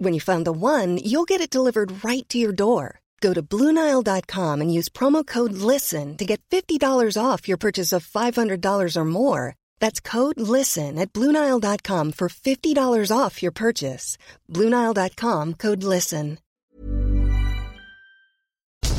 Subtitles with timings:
[0.00, 3.00] When you find the one, you'll get it delivered right to your door.
[3.20, 6.80] Go to Bluenile.com and use promo code LISTEN to get $50
[7.20, 9.56] off your purchase of $500 or more.
[9.80, 14.16] That's code LISTEN at Bluenile.com for $50 off your purchase.
[14.48, 16.38] Bluenile.com code LISTEN.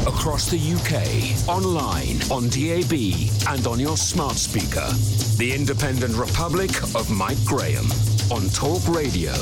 [0.08, 2.94] Across the UK, online, on DAB,
[3.48, 4.88] and on your smart speaker.
[5.38, 7.86] The Independent Republic of Mike Graham
[8.32, 9.34] on Talk Radio.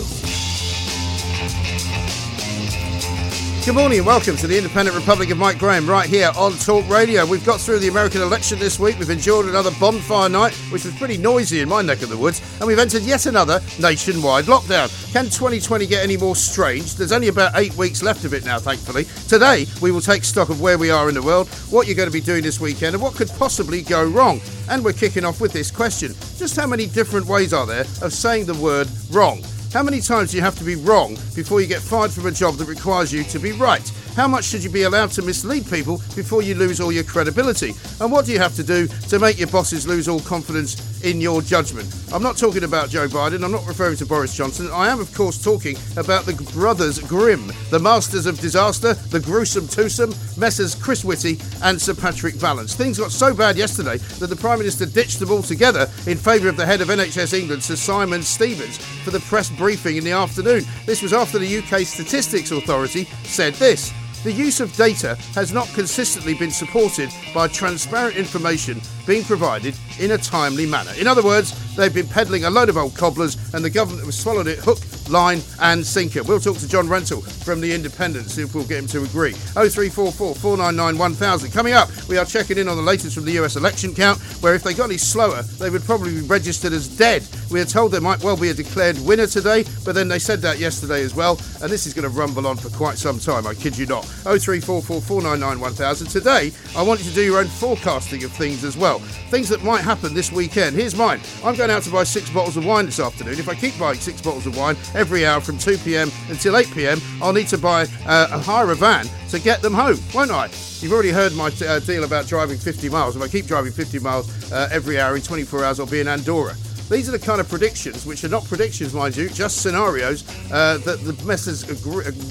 [3.67, 6.89] Good morning and welcome to the Independent Republic of Mike Graham right here on Talk
[6.89, 7.27] Radio.
[7.27, 8.97] We've got through the American election this week.
[8.97, 12.41] We've enjoyed another bonfire night, which was pretty noisy in my neck of the woods,
[12.59, 14.87] and we've entered yet another nationwide lockdown.
[15.13, 16.95] Can 2020 get any more strange?
[16.95, 19.03] There's only about eight weeks left of it now, thankfully.
[19.27, 22.09] Today, we will take stock of where we are in the world, what you're going
[22.09, 24.41] to be doing this weekend, and what could possibly go wrong.
[24.71, 28.11] And we're kicking off with this question Just how many different ways are there of
[28.11, 29.43] saying the word wrong?
[29.77, 32.31] How many times do you have to be wrong before you get fired from a
[32.31, 33.87] job that requires you to be right?
[34.15, 37.75] How much should you be allowed to mislead people before you lose all your credibility?
[38.01, 41.21] And what do you have to do to make your bosses lose all confidence in
[41.21, 41.87] your judgment?
[42.11, 44.67] I'm not talking about Joe Biden, I'm not referring to Boris Johnson.
[44.73, 49.67] I am, of course, talking about the brothers Grimm, the masters of disaster, the gruesome
[49.67, 52.73] twosome, Messrs Chris Whitty and Sir Patrick Vallance.
[52.73, 56.49] Things got so bad yesterday that the Prime Minister ditched them all together in favour
[56.49, 60.11] of the head of NHS England, Sir Simon Stevens, for the press briefing in the
[60.11, 60.63] afternoon.
[60.85, 63.91] This was after the UK Statistics Authority said this.
[64.23, 70.11] The use of data has not consistently been supported by transparent information being provided in
[70.11, 70.91] a timely manner.
[70.97, 74.17] In other words, they've been peddling a load of old cobblers and the government has
[74.17, 76.23] swallowed it hook, line and sinker.
[76.23, 79.33] We'll talk to John Rentoul from The Independent, see if we'll get him to agree.
[79.33, 81.51] 0344 499 1000.
[81.51, 84.55] Coming up, we are checking in on the latest from the US election count, where
[84.55, 87.27] if they got any slower, they would probably be registered as dead.
[87.49, 90.41] We are told there might well be a declared winner today, but then they said
[90.41, 93.47] that yesterday as well, and this is going to rumble on for quite some time,
[93.47, 94.03] I kid you not.
[94.05, 96.07] 0344 499 1000.
[96.07, 98.99] Today, I want you to do your own forecasting of things as well.
[99.29, 100.75] Things that might happen this weekend.
[100.75, 101.21] Here's mine.
[101.43, 103.33] I'm going out to buy six bottles of wine this afternoon.
[103.33, 106.69] If I keep buying six bottles of wine every hour from 2 pm until 8
[106.71, 110.31] pm, I'll need to buy uh, and hire a van to get them home, won't
[110.31, 110.49] I?
[110.79, 113.15] You've already heard my t- uh, deal about driving 50 miles.
[113.15, 116.07] If I keep driving 50 miles uh, every hour in 24 hours, I'll be in
[116.07, 116.55] Andorra.
[116.89, 120.77] These are the kind of predictions, which are not predictions, mind you, just scenarios uh,
[120.79, 121.65] that the Messrs.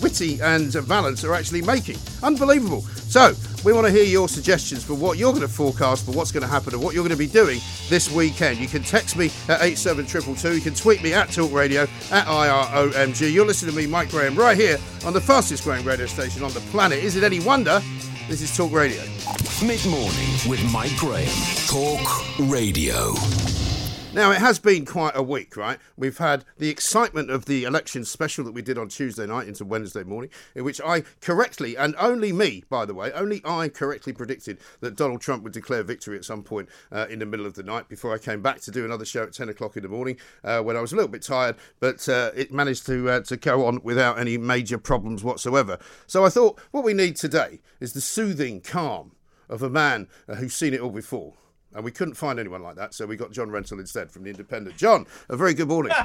[0.01, 1.99] Whitty and Vallance are actually making.
[2.23, 2.83] Unbelievable.
[2.83, 3.35] So,
[3.65, 6.43] we want to hear your suggestions for what you're going to forecast for what's going
[6.43, 8.59] to happen and what you're going to be doing this weekend.
[8.59, 10.57] You can text me at 87222.
[10.57, 13.33] You can tweet me at Talk Radio at IROMG.
[13.33, 16.53] You're listening to me, Mike Graham, right here on the fastest growing radio station on
[16.53, 17.03] the planet.
[17.03, 17.81] Is it any wonder?
[18.29, 19.03] This is Talk Radio.
[19.65, 21.29] Mid morning with Mike Graham.
[21.67, 23.15] Talk Radio.
[24.17, 25.79] Now, it has been quite a week, right?
[25.95, 29.63] We've had the excitement of the election special that we did on Tuesday night into
[29.63, 34.15] Wednesday morning, in which I correctly, and only me, by the way, only I correctly
[34.15, 37.57] predicted that Donald Trump would declare victory at some point uh, in the middle of
[37.57, 39.91] the night before I came back to do another show at 10 o'clock in the
[39.91, 43.21] morning uh, when I was a little bit tired, but uh, it managed to, uh,
[43.21, 45.79] to go on without any major problems whatsoever.
[46.07, 49.13] So I thought what we need today is the soothing calm
[49.51, 51.35] of a man uh, who's seen it all before.
[51.77, 54.31] And we couldn't find anyone like that, so we got John Rentoul instead from The
[54.31, 54.79] Independent.
[54.79, 55.93] John, a very good morning.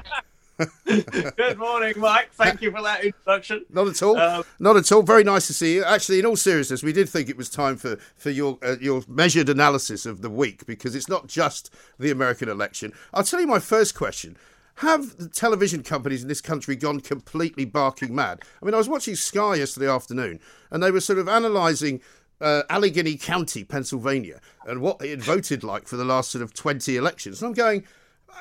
[0.86, 2.30] Good morning, Mike.
[2.34, 3.66] Thank you for that introduction.
[3.72, 4.16] Not at all.
[4.18, 5.02] Um, Not at all.
[5.02, 5.84] Very nice to see you.
[5.84, 9.02] Actually, in all seriousness, we did think it was time for for your uh, your
[9.08, 12.94] measured analysis of the week because it's not just the American election.
[13.12, 14.38] I'll tell you my first question.
[14.76, 18.42] Have the television companies in this country gone completely barking mad?
[18.62, 20.40] I mean, I was watching Sky yesterday afternoon,
[20.70, 22.02] and they were sort of analysing
[22.42, 26.54] uh, Allegheny County, Pennsylvania, and what it had voted like for the last sort of
[26.54, 27.42] 20 elections.
[27.42, 27.86] And I'm going,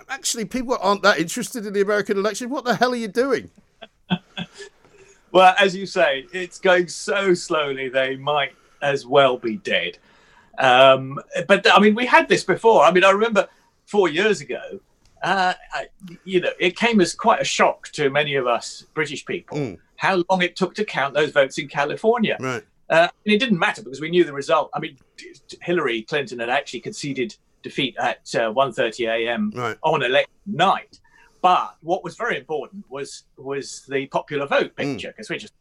[0.09, 2.51] actually, people aren't that interested in the American election.
[2.51, 3.51] What the hell are you doing?
[5.33, 8.53] well, as you say, it's going so slowly, they might
[8.83, 9.99] as well be dead.
[10.59, 12.85] Um, but I mean, we had this before.
[12.85, 13.49] I mean, I remember
[13.87, 14.81] four years ago,
[15.23, 15.89] uh, I,
[16.25, 20.25] you know, it came as quite a shock to many of us British people how
[20.31, 22.35] long it took to count those votes in California.
[22.41, 22.65] Right.
[22.91, 24.69] Uh, and it didn't matter because we knew the result.
[24.75, 24.99] I mean,
[25.63, 29.53] Hillary Clinton had actually conceded defeat at uh, 1:30 a.m.
[29.55, 29.77] Right.
[29.83, 30.99] on election night.
[31.43, 34.83] But what was very important was was the popular vote Hmm.
[34.93, 35.55] picture because we're just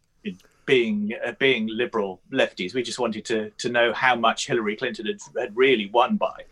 [0.65, 5.05] being uh, being liberal lefties, we just wanted to to know how much Hillary Clinton
[5.05, 6.43] had, had really won by.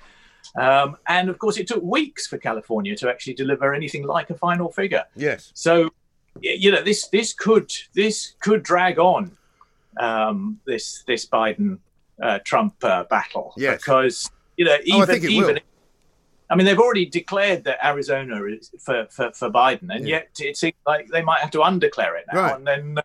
[0.56, 4.36] Um, and of course, it took weeks for California to actually deliver anything like a
[4.36, 5.04] final figure.
[5.16, 5.52] Yes.
[5.54, 5.90] So,
[6.40, 9.36] you know, this this could this could drag on
[10.00, 11.80] um, this this Biden
[12.22, 13.78] uh, Trump uh, battle Yes.
[13.78, 15.60] because you know Oh, I even.
[16.50, 20.18] I mean they've already declared that Arizona is for for, for Biden, and Yeah.
[20.18, 22.56] yet it seems like they might have to undeclare it now, Right.
[22.56, 22.98] and then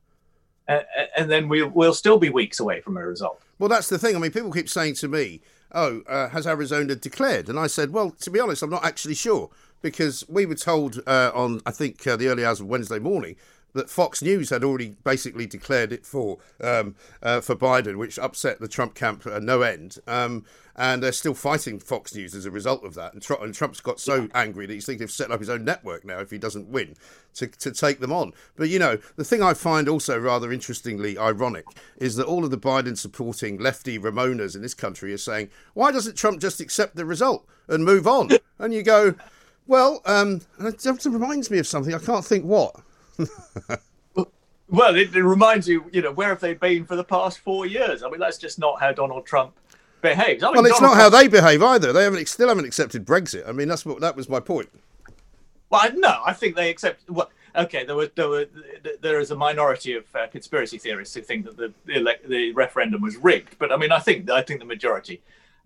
[0.68, 0.78] uh,
[1.16, 3.40] and then we'll we'll still be weeks away from a result.
[3.58, 4.14] Well, that's the thing.
[4.16, 5.40] I mean, people keep saying to me,
[5.72, 9.14] "Oh, uh, has Arizona declared?" And I said, "Well, to be honest, I'm not actually
[9.14, 9.50] sure
[9.82, 13.36] because we were told uh, on, I think, uh, the early hours of Wednesday morning."
[13.74, 18.60] That Fox News had already basically declared it for um, uh, for Biden, which upset
[18.60, 19.98] the Trump camp uh, no end.
[20.06, 20.44] Um,
[20.76, 23.12] and they're still fighting Fox News as a result of that.
[23.12, 25.64] And, Tr- and Trump's got so angry that he's thinking of setting up his own
[25.64, 26.94] network now if he doesn't win
[27.34, 28.32] to, to take them on.
[28.56, 31.66] But you know, the thing I find also rather interestingly ironic
[31.98, 35.92] is that all of the Biden supporting lefty Ramonas in this country are saying, why
[35.92, 38.30] doesn't Trump just accept the result and move on?
[38.58, 39.14] and you go,
[39.66, 41.94] well, um, it reminds me of something.
[41.94, 42.74] I can't think what.
[44.72, 47.66] Well, it, it reminds you, you know, where have they been for the past four
[47.66, 48.02] years?
[48.02, 49.54] I mean, that's just not how Donald Trump
[50.00, 50.42] behaves.
[50.42, 51.92] I mean, Well, it's Donald not how Trump- they behave either.
[51.92, 53.46] They haven't still haven't accepted Brexit.
[53.46, 54.70] I mean, that's what that was my point.
[55.68, 57.08] Well, no, I think they accept.
[57.10, 58.46] Well, okay, there were there were
[59.02, 61.74] there is a minority of uh, conspiracy theorists who think that the
[62.26, 65.20] the, referendum was rigged, but I mean, I think I think the majority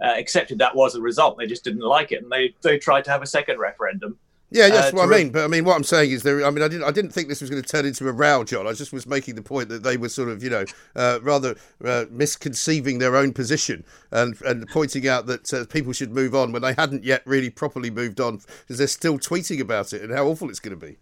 [0.04, 1.38] uh, accepted that was the result.
[1.38, 4.18] They just didn't like it, and they they tried to have a second referendum.
[4.50, 5.30] Yeah, that's Uh, what I mean.
[5.30, 6.44] But I mean, what I'm saying is, there.
[6.44, 6.84] I mean, I didn't.
[6.84, 8.66] I didn't think this was going to turn into a row, John.
[8.66, 10.64] I just was making the point that they were sort of, you know,
[10.94, 16.12] uh, rather uh, misconceiving their own position and and pointing out that uh, people should
[16.12, 19.92] move on when they hadn't yet really properly moved on because they're still tweeting about
[19.92, 20.96] it and how awful it's going to be.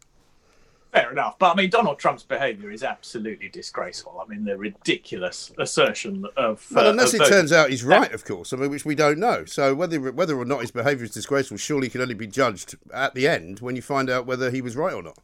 [0.94, 4.22] Fair enough, but I mean, Donald Trump's behaviour is absolutely disgraceful.
[4.24, 7.82] I mean, the ridiculous assertion of Well, uh, unless of it voting- turns out he's
[7.82, 8.52] right, of course.
[8.52, 9.44] I mean, which we don't know.
[9.44, 13.12] So whether whether or not his behaviour is disgraceful, surely can only be judged at
[13.14, 15.18] the end when you find out whether he was right or not.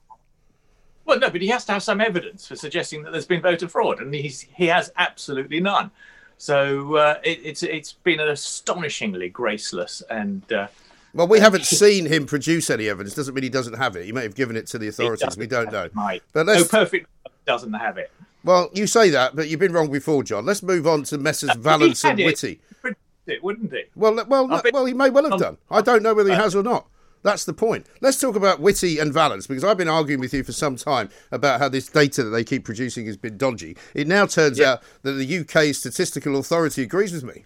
[1.05, 3.69] Well, no, but he has to have some evidence for suggesting that there's been voter
[3.69, 5.93] fraud, and he's he has absolutely none.
[6.37, 10.67] So uh, it, it's it's been an astonishingly graceless and uh,
[11.13, 13.15] Well, we haven't seen him produce any evidence.
[13.15, 14.05] Doesn't mean he doesn't have it.
[14.05, 15.37] He may have given it to the authorities.
[15.37, 15.89] We don't know.
[15.95, 16.23] Right.
[16.33, 16.69] But let's.
[16.69, 17.09] perfect
[17.47, 18.11] doesn't have it.
[18.45, 20.47] Well, you say that, but you've been wrong before, John.
[20.47, 21.51] Let's move on to Messrs.
[21.57, 22.61] Vallance He had and it, Whitty.
[22.81, 23.91] produced It wouldn't it?
[23.95, 25.59] Well, well, well, he may well have done.
[25.71, 26.87] I don't know whether he has or not.
[27.23, 27.87] That's the point.
[28.01, 31.11] Let's talk about Whitty and Vallance because I've been arguing with you for some time
[31.31, 33.77] about how this data that they keep producing has been dodgy.
[33.93, 34.73] It now turns Yeah.
[34.73, 37.45] out that the UK Statistical Authority agrees with me.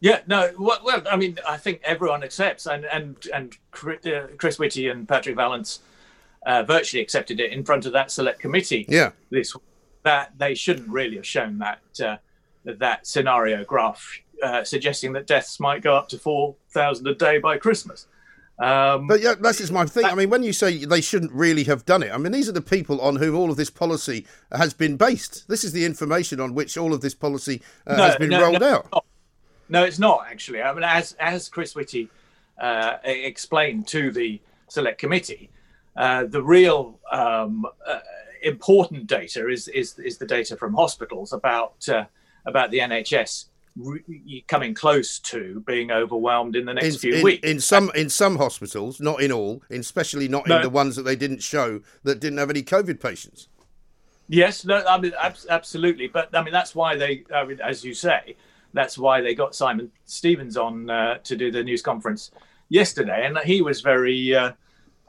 [0.00, 0.50] Yeah, no.
[0.58, 3.56] Well, well, I mean, I think everyone accepts, and and and
[4.06, 5.80] uh, Chris Whitty and Patrick Vallance
[6.46, 8.86] uh, virtually accepted it in front of that select committee.
[8.88, 9.10] Yeah.
[9.30, 9.54] this
[10.02, 12.16] that they shouldn't really have shown that uh,
[12.64, 17.38] that scenario graph uh, suggesting that deaths might go up to four thousand a day
[17.38, 18.06] by Christmas.
[18.58, 20.04] Um, But yeah, that's just my thing.
[20.04, 22.52] I mean, when you say they shouldn't really have done it, I mean, these are
[22.52, 25.48] the people on whom all of this policy has been based.
[25.48, 28.42] This is the information on which all of this policy uh, No, has been no,
[28.42, 29.04] rolled no, out.
[29.70, 29.80] No.
[29.80, 30.60] No, it's not actually.
[30.62, 32.08] I mean, as as Chris Whitty
[32.60, 35.50] uh, explained to the select committee,
[35.96, 38.00] uh, the real um, uh,
[38.42, 42.04] important data is, is is the data from hospitals about uh,
[42.46, 43.46] about the NHS
[43.76, 47.48] re- coming close to being overwhelmed in the next In, few in, weeks.
[47.48, 51.16] in some in some hospitals, not in all, especially not in the ones that they
[51.16, 53.48] didn't show that didn't have any COVID patients.
[54.28, 57.84] Yes, no, I mean abs- absolutely, but I mean that's why they, I mean, as
[57.84, 58.36] you say,
[58.72, 62.30] that's why they got Simon Stevens on uh, to do the news conference
[62.68, 64.52] yesterday, and he was very, uh,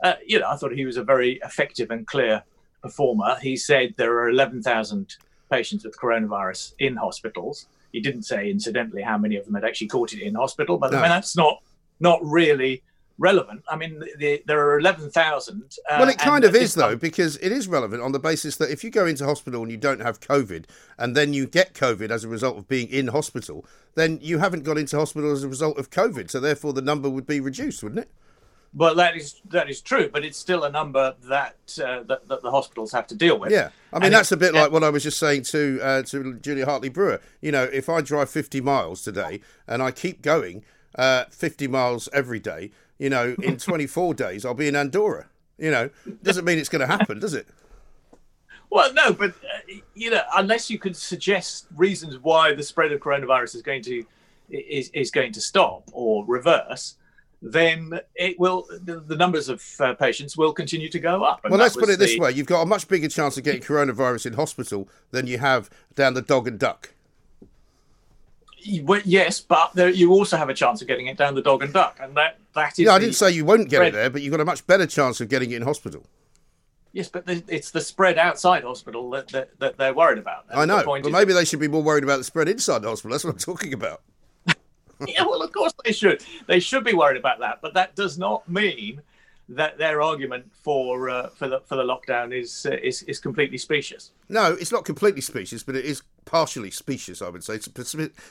[0.02, 2.42] uh, you know, I thought he was a very effective and clear
[2.82, 3.36] performer.
[3.40, 5.16] He said there are eleven thousand
[5.50, 7.66] patients with coronavirus in hospitals.
[7.92, 10.92] He didn't say, incidentally, how many of them had actually caught it in hospital, but
[10.92, 10.98] No.
[10.98, 11.62] I mean that's not
[12.00, 12.82] not really
[13.18, 13.62] relevant.
[13.68, 15.76] I mean, the, the, there are eleven thousand.
[15.90, 18.70] Uh, well, it kind of is though, because it is relevant on the basis that
[18.70, 20.64] if you go into hospital and you don't have COVID,
[20.98, 23.64] and then you get COVID as a result of being in hospital,
[23.94, 26.30] then you haven't got into hospital as a result of COVID.
[26.30, 28.10] So therefore, the number would be reduced, wouldn't it?
[28.74, 32.42] Well, that is that is true, but it's still a number that uh, that, that
[32.42, 33.52] the hospitals have to deal with.
[33.52, 36.02] Yeah, I mean And that's a bit like what I was just saying to uh,
[36.04, 37.20] to Julia Hartley Brewer.
[37.42, 40.64] You know, if I drive 50 miles today and I keep going
[40.94, 42.70] uh, 50 miles every day,
[43.02, 45.26] you know, in 24 days I'll be in Andorra.
[45.58, 45.90] You know,
[46.22, 47.46] doesn't mean it's going to happen, does it?
[48.70, 53.00] Well, no, but uh, you know, unless you can suggest reasons why the spread of
[53.00, 54.04] coronavirus is going to
[54.48, 56.96] is is going to stop or reverse,
[57.42, 61.40] then it will the, the numbers of uh, patients will continue to go up.
[61.44, 64.26] Well, let's put it this way: you've got a much bigger chance of getting coronavirus
[64.26, 66.94] in hospital than you have down the dog and duck.
[68.82, 71.62] Well, yes, but there, you also have a chance of getting it down the dog
[71.62, 72.80] and duck, and that that is.
[72.80, 74.86] Yeah, I didn't say you won't get it there, but you've got a much better
[74.86, 76.04] chance of getting it in hospital.
[76.92, 80.44] Yes, but the, it's the spread outside hospital that, that, that they're worried about.
[80.50, 82.82] And I know, but is- maybe they should be more worried about the spread inside
[82.82, 83.12] the hospital.
[83.12, 84.02] That's what I'm talking about.
[85.08, 86.22] yeah, well, of course they should.
[86.46, 89.00] They should be worried about that, but that does not mean
[89.48, 93.58] that their argument for uh, for the for the lockdown is uh, is is completely
[93.58, 94.10] specious.
[94.28, 97.58] No, it's not completely specious, but it is partially specious, I would say,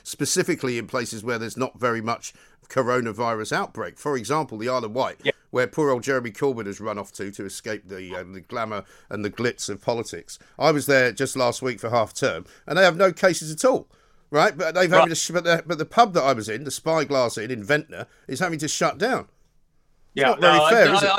[0.02, 2.32] specifically in places where there's not very much
[2.68, 3.98] coronavirus outbreak.
[3.98, 5.32] For example, the Isle of Wight, Yeah.
[5.50, 8.84] where poor old Jeremy Corbyn has run off to to escape the, uh, the glamour
[9.10, 10.38] and the glitz of politics.
[10.58, 13.64] I was there just last week for half term, and they have no cases at
[13.64, 13.88] all.
[14.30, 16.70] Right, but they've having to, but, the, but the pub that I was in, the
[16.70, 19.28] Spyglass Inn in Ventnor, is having to shut down.
[20.14, 21.10] Yeah, not very no, fair, I, is it?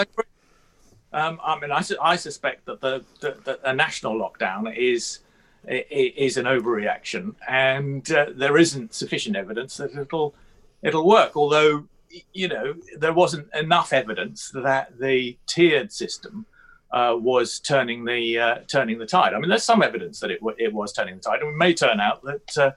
[1.14, 1.28] I.
[1.28, 5.20] Um, I mean, I, su- I suspect that the, the, the a national lockdown is
[5.68, 10.36] is an overreaction, and uh, there isn't sufficient evidence that it'll
[10.82, 11.36] it'll work.
[11.36, 11.86] Although,
[12.34, 16.46] you know, there wasn't enough evidence that the tiered system
[16.92, 19.34] uh, was turning the uh, turning the tide.
[19.34, 21.58] I mean, there's some evidence that it w- it was turning the tide, and it
[21.58, 22.58] may turn out that.
[22.58, 22.72] Uh,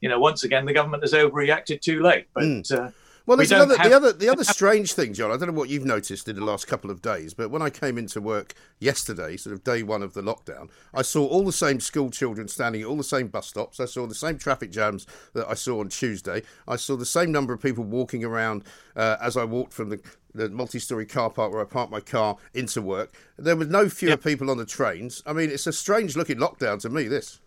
[0.00, 2.26] you know, once again, the government has overreacted too late.
[2.34, 2.90] But uh,
[3.26, 5.30] Well, we there's another, have- the other the other strange thing, John.
[5.30, 7.70] I don't know what you've noticed in the last couple of days, but when I
[7.70, 11.52] came into work yesterday, sort of day one of the lockdown, I saw all the
[11.52, 13.78] same school children standing at all the same bus stops.
[13.78, 16.42] I saw the same traffic jams that I saw on Tuesday.
[16.66, 18.64] I saw the same number of people walking around
[18.96, 20.00] uh, as I walked from the
[20.34, 23.12] the multi-story car park where I parked my car into work.
[23.36, 25.22] There were no fewer people on the trains.
[25.26, 27.06] I mean, it's a strange looking lockdown to me.
[27.06, 27.41] This.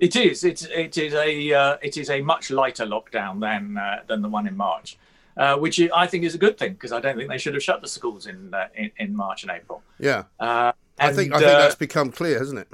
[0.00, 0.44] It is.
[0.44, 4.28] It's it is a uh, it is a much lighter lockdown than uh, than the
[4.28, 4.98] one in March,
[5.36, 7.62] uh, which I think is a good thing because I don't think they should have
[7.62, 9.82] shut the schools in uh, in, in March and April.
[9.98, 12.68] Yeah, Uh, I think I think uh, that's become clear, hasn't it?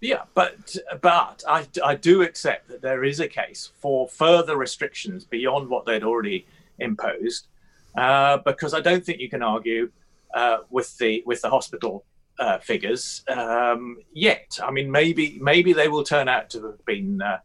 [0.00, 5.24] yeah, but but I, I do accept that there is a case for further restrictions
[5.24, 6.46] beyond what they'd already
[6.78, 7.46] imposed,
[7.96, 9.90] uh, because I don't think you can argue
[10.34, 12.04] uh, with the with the hospital
[12.42, 14.58] uh, figures um, yet.
[14.62, 17.38] I mean, maybe maybe they will turn out to have been uh,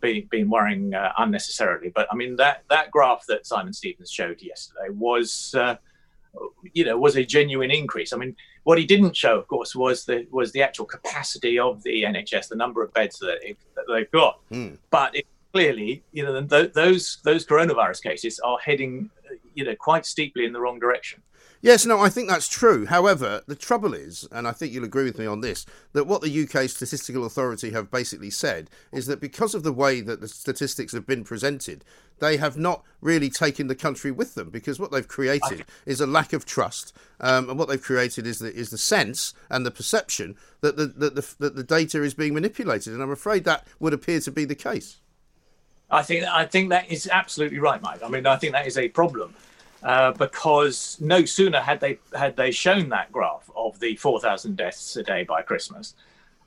[0.00, 1.90] been, been worrying uh, unnecessarily.
[1.94, 5.54] But I mean, that that graph that Simon Stevens showed yesterday was.
[5.54, 5.76] Uh,
[6.72, 8.10] you know, was a genuine increase.
[8.14, 11.82] I mean, what he didn't show, of course, was the was the actual capacity of
[11.82, 14.40] the NHS, the number of beds that, it, that they've got.
[14.88, 19.10] But it, clearly, you know, th- those those coronavirus cases are heading,
[19.54, 21.20] you know, quite steeply in the wrong direction.
[21.64, 22.86] Yes, no, I think that's true.
[22.86, 26.20] However, the trouble is, and I think you'll agree with me on this, that what
[26.20, 30.26] the UK Statistical Authority have basically said is that because of the way that the
[30.26, 31.84] statistics have been presented,
[32.18, 36.06] they have not really taken the country with them because what they've created is a
[36.06, 39.70] lack of trust, um, and what they've created is the is the sense and the
[39.70, 43.68] perception that the that the, that the data is being manipulated, and I'm afraid that
[43.78, 44.98] would appear to be the case.
[45.92, 48.02] I think I think that is absolutely right, Mike.
[48.02, 49.34] I mean, I think that is a problem
[49.82, 54.96] uh, because no sooner had they had they shown that graph of the 4,000 deaths
[54.96, 55.94] a day by Christmas,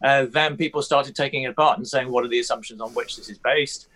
[0.04, 3.18] uh, than people started taking it apart and saying, what are the assumptions on which
[3.18, 3.88] this is based?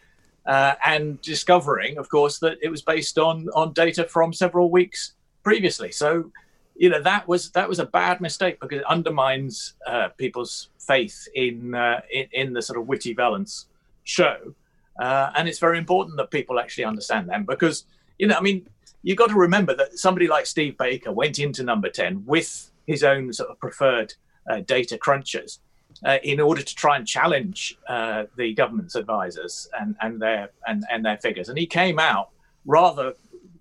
[0.46, 5.14] Uh, and discovering, of course, that it was based on on data from several weeks
[5.44, 5.92] previously.
[5.92, 6.32] So,
[6.76, 11.28] you know, that was that was a bad mistake because it undermines uh, people's faith
[11.36, 13.68] in, uh, in in the sort of Whitty Vallance
[14.04, 14.54] show.
[15.02, 17.86] And it's very important that people actually understand them because,
[18.18, 18.68] you know, I mean,
[19.04, 23.04] you've got to remember that somebody like Steve Baker went into number 10 with his
[23.04, 24.14] own sort of preferred
[24.50, 25.60] uh, data crunchers
[26.06, 30.84] uh, in order to try and challenge uh, the government's advisors and, and their and,
[30.92, 31.50] and their figures.
[31.50, 32.30] And he came out
[32.66, 33.14] rather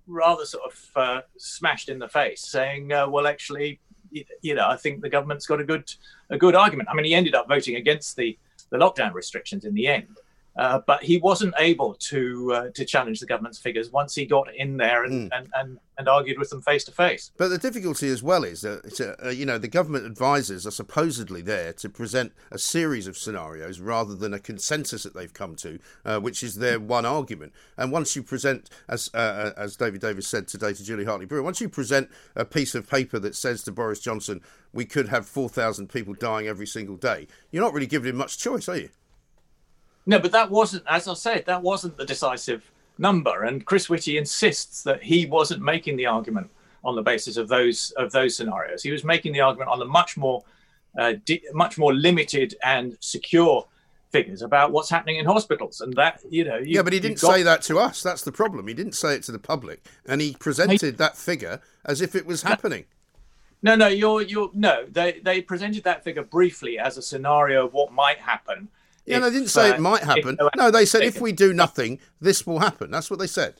[0.07, 3.81] rather sort of uh, smashed in the face, saying, uh, "Well, actually,
[4.11, 5.93] you know, I think the government's got a good
[6.31, 8.39] a good argument." I mean, he ended up voting against the
[8.71, 10.19] the lockdown restrictions in the end.
[10.59, 14.53] Uh, but he wasn't able to uh, to challenge the government's figures once he got
[14.55, 17.31] in there and, and, and, and argued with them face to face.
[17.37, 21.43] But the difficulty as well is that uh, you know the government advisers are supposedly
[21.43, 25.79] there to present a series of scenarios rather than a consensus that they've come to,
[26.05, 27.53] uh, which is their one argument.
[27.77, 31.43] And once you present, as uh, as David Davis said today to Julia Hartley Brewer,
[31.45, 34.41] once you present a piece of paper that says to Boris Johnson,
[34.73, 38.17] "We could have four thousand people dying every single day," you're not really giving him
[38.17, 38.89] much choice, are you?
[40.09, 43.45] No, but that wasn't, as I said, that wasn't the decisive number.
[43.45, 46.51] And Chris Whitty insists that he wasn't making the argument
[46.83, 48.83] on the basis of those of those scenarios.
[48.83, 50.43] He was making the argument on the much more
[50.99, 53.67] uh, di- much more limited and secure
[54.11, 56.57] figures about what's happening in hospitals, and that you know.
[56.57, 58.03] You, yeah, but he didn't got- say that to us.
[58.03, 58.67] That's the problem.
[58.67, 62.25] He didn't say it to the public, and he presented that figure as if it
[62.25, 62.87] was happening.
[63.61, 64.87] No, no, you're you're no.
[64.91, 68.69] They they presented that figure briefly as a scenario of what might happen.
[69.09, 70.37] Yeah, they didn't say uh, it might happen.
[70.41, 72.91] no No, they said if we do nothing, this will happen.
[72.91, 73.55] That's what they said.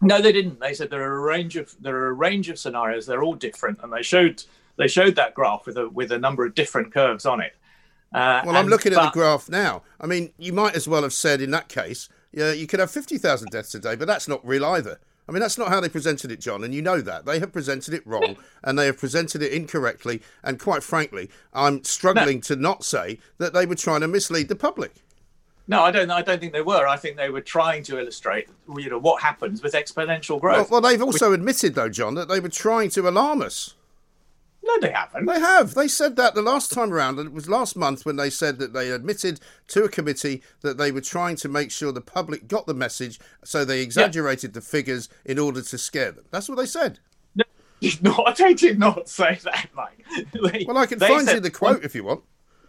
[0.00, 0.60] No, they didn't.
[0.60, 3.06] They said there are a range of there are a range of scenarios.
[3.06, 4.42] They're all different, and they showed
[4.76, 7.54] they showed that graph with a with a number of different curves on it.
[8.14, 9.82] Uh, Well, I'm and- looking at the graph now.
[10.00, 12.90] I mean, you might as well have said in that case, yeah, you could have
[12.90, 15.00] 50,000 deaths a day, but that's not real either.
[15.28, 17.26] I mean, that's not how they presented it, John, and you know that.
[17.26, 20.22] They have presented it wrong and they have presented it incorrectly.
[20.44, 24.56] And quite frankly, I'm struggling to not say that they were trying to mislead the
[24.56, 25.02] public.
[25.68, 26.08] No, I don't.
[26.12, 26.86] I don't think they were.
[26.86, 30.70] I think they were trying to illustrate, you know, what happens with exponential Well, growth.
[30.70, 33.74] well, they've also admitted, though, John, that they were trying to alarm us.
[34.66, 35.26] No, they haven't.
[35.26, 35.74] They have.
[35.74, 38.58] They said that the last time around, and it was last month when they said
[38.58, 42.48] that they admitted to a committee that they were trying to make sure the public
[42.48, 46.24] got the message, so they exaggerated the figures in order to scare them.
[46.30, 46.98] That's what they said.
[47.34, 47.44] No,
[48.38, 50.04] they did not say that, Mike.
[50.32, 52.22] They- Well, I can find said- you the quote if you want.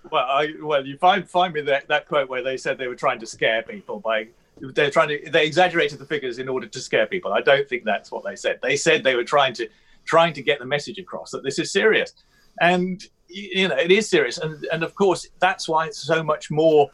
[0.09, 2.95] Well, I, well, you find find me that, that quote where they said they were
[2.95, 4.27] trying to scare people by
[4.59, 7.33] they're trying to they exaggerated the figures in order to scare people.
[7.33, 8.59] I don't think that's what they said.
[8.63, 9.67] They said they were trying to
[10.07, 12.13] trying to get the message across that this is serious,
[12.61, 16.49] and you know it is serious, and and of course that's why it's so much
[16.49, 16.89] more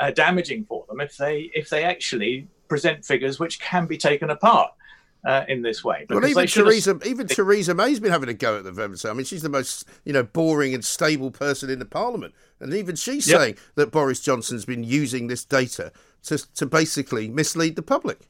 [0.00, 4.28] uh, damaging for them if they if they actually present figures which can be taken
[4.30, 4.72] apart
[5.24, 6.04] uh, in this way.
[6.10, 9.08] Well, even should have- Theresa, even Theresa May's been having a go at the Vemsa.
[9.08, 12.74] I mean, she's the most, you know, boring and stable person in the Parliament, and
[12.74, 13.40] even she's Yep.
[13.40, 15.92] saying that Boris Johnson's been using this data
[16.24, 18.28] to to basically mislead the public.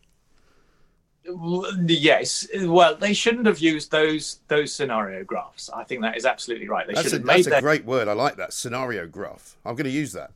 [1.29, 2.47] Well, Yes.
[2.63, 5.71] Well, they shouldn't have used those those scenario graphs.
[5.71, 6.87] I think that is absolutely right.
[6.87, 8.09] They That's should a, have made that's a great word.
[8.09, 9.57] I like that scenario graph.
[9.65, 10.31] I'm going to use that.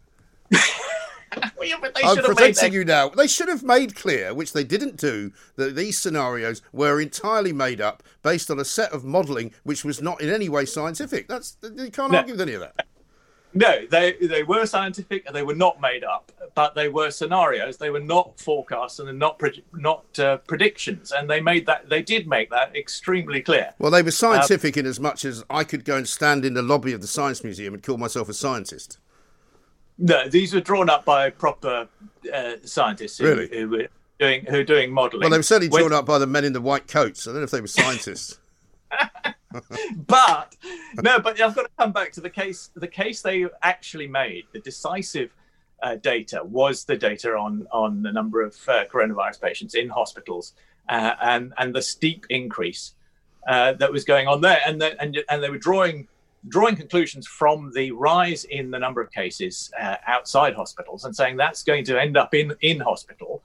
[0.51, 0.61] Well,
[1.69, 2.79] yeah, but they I'm should have made presenting that.
[2.79, 3.09] you now.
[3.09, 7.81] They should have made clear, which they didn't do, that these scenarios were entirely made
[7.81, 11.29] up based on a set of modelling which was not in any way scientific.
[11.29, 12.19] That's you can't No.
[12.19, 12.87] argue with any of that.
[13.53, 17.79] No, they they were scientific and they were not made up, but they were scenarios.
[17.79, 21.11] They were not forecasts and not pre- not uh, predictions.
[21.11, 21.89] And they made that.
[21.89, 23.75] They did make that extremely clear.
[23.81, 26.63] Well, they were scientific in as much as I could go and stand in the
[26.63, 28.99] lobby of the Science Museum and call myself a scientist.
[29.99, 31.89] No, these were drawn up by proper
[32.33, 33.49] uh, scientists who, Really?
[33.49, 33.89] who were
[34.21, 35.23] doing who were doing modelling.
[35.23, 37.27] Well, they were certainly With- drawn up by the men in the white coats.
[37.27, 38.39] I don't know if they were scientists.
[40.07, 40.57] but
[41.03, 42.71] no, but I've got to come back to the case.
[42.75, 45.35] The case they actually made, the decisive
[45.83, 50.55] uh, data, was the data on on the number of uh, coronavirus patients in hospitals
[50.89, 52.95] uh, and and the steep increase
[53.49, 56.07] uh, that was going on there, and the, and and they were drawing
[56.49, 61.37] drawing conclusions from the rise in the number of cases uh, outside hospitals and saying
[61.37, 63.43] that's going to end up in in hospital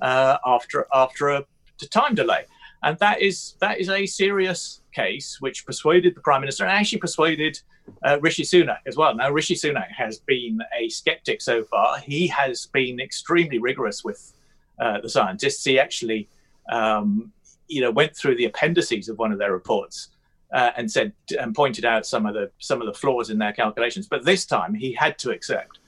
[0.00, 1.44] uh, after after a
[1.90, 2.44] time delay
[2.82, 6.98] and that is that is a serious case which persuaded the prime minister and actually
[6.98, 7.60] persuaded
[8.04, 9.14] uh, Rishi Sunak as well.
[9.14, 11.98] Now Rishi Sunak has been a skeptic so far.
[11.98, 14.32] He has been extremely rigorous with
[14.78, 15.64] uh, the scientists.
[15.64, 16.28] He actually,
[16.70, 17.32] um,
[17.66, 20.10] you know, went through the appendices of one of their reports
[20.52, 23.52] uh, and said and pointed out some of the some of the flaws in their
[23.52, 24.06] calculations.
[24.06, 25.78] But this time he had to accept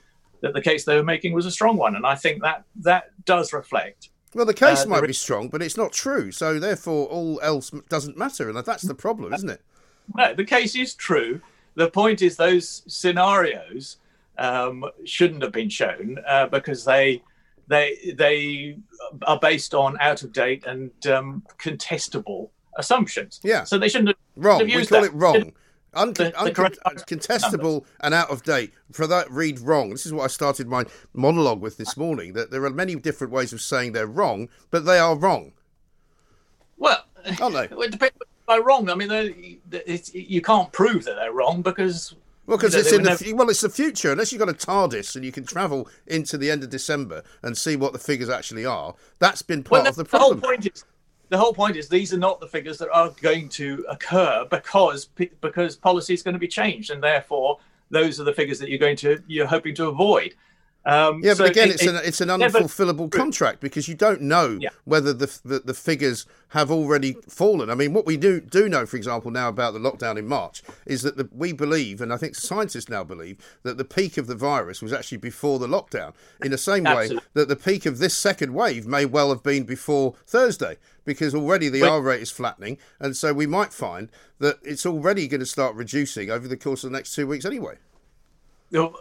[0.42, 3.10] that the case they were making was a strong one, and I think that that
[3.24, 6.30] does reflect Well, the case Uh, might be strong, but it's not true.
[6.30, 9.60] So therefore, all else doesn't matter, and that's the problem, isn't it?
[10.16, 11.40] No, the case is true.
[11.74, 13.96] The point is those scenarios
[14.38, 17.22] um, shouldn't have been shown uh, because they
[17.68, 18.76] they they
[19.22, 23.40] are based on out of date and um, contestable assumptions.
[23.42, 23.64] Yeah.
[23.64, 24.60] So they shouldn't have Wrong.
[24.60, 25.06] have We call that.
[25.08, 25.52] it wrong.
[25.94, 28.72] Uncon- The- the uncon- contestable and out of date.
[28.92, 29.90] For that, read wrong.
[29.90, 32.32] This is what I started my monologue with this morning.
[32.34, 35.52] That there are many different ways of saying they're wrong, but they are wrong.
[36.76, 37.04] Well,
[37.40, 37.64] Aren't they?
[37.84, 38.16] it depends.
[38.48, 38.88] They're wrong.
[38.90, 39.10] I mean,
[39.70, 42.14] it's, you can't prove that they're wrong because
[42.46, 44.10] Well, because it's in the never- well, it's the future.
[44.12, 47.56] Unless you've got a TARDIS and you can travel into the end of December and
[47.56, 50.40] see what the figures actually are, that's been part Well, of the the whole problem.
[50.58, 50.84] point is
[51.30, 55.06] the whole point is these are not the figures that are going to occur because
[55.40, 57.58] because policy is going to be changed, and therefore
[57.90, 60.34] those are the figures that you're going to you're hoping to avoid.
[60.86, 63.94] Um, Yeah, so but again, it- it's it- an it's an unfulfillable contract because you
[63.94, 64.70] don't know Yeah.
[64.84, 67.68] whether the, the the figures have already fallen.
[67.68, 70.62] I mean, what we do do know, for example, now about the lockdown in March
[70.86, 74.26] is that the, we believe, and I think scientists now believe, that the peak of
[74.26, 76.14] the virus was actually before the lockdown.
[76.42, 79.64] In the same way that the peak of this second wave may well have been
[79.64, 81.88] before Thursday, because already the Wait.
[81.90, 85.74] R rate is flattening, and so we might find that it's already going to start
[85.76, 87.76] reducing over the course of the next two weeks anyway.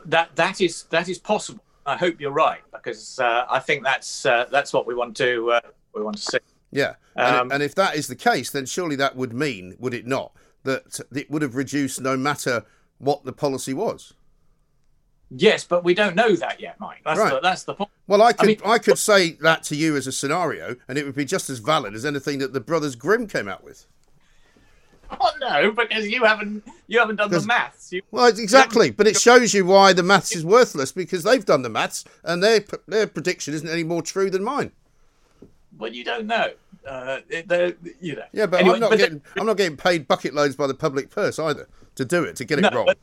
[0.05, 1.63] that that is that is possible.
[1.89, 5.51] I hope you're right because uh, I think that's uh, that's what we want to
[5.51, 5.61] uh,
[5.93, 6.37] we want to see.
[6.71, 9.93] Yeah, and, Um, and if that is the case, then surely that would mean, would
[9.95, 12.63] it not, that it would have reduced no matter
[12.99, 14.13] what the policy was.
[15.31, 17.01] Yes, but we don't know that yet, Mike.
[17.05, 17.33] That's Right.
[17.33, 17.89] the, that's the point.
[18.07, 21.05] Well, I could I, mean- could say that to you as a scenario, and it
[21.05, 23.85] would be just as valid as anything that the brothers Grimm came out with.
[25.21, 27.91] Oh no, because you haven't you haven't done the maths.
[27.91, 31.63] You, Well, exactly, but it shows you why the maths is worthless because they've done
[31.63, 34.71] the maths, and their their prediction isn't any more true than mine.
[35.77, 36.51] well, you don't know.
[36.87, 37.19] Uh,
[37.99, 38.23] you know.
[38.31, 40.73] Yeah, but Anyway, I'm not but getting I'm not getting paid bucket loads by the
[40.73, 42.85] public purse either to do it to get it wrong.
[42.85, 42.97] but,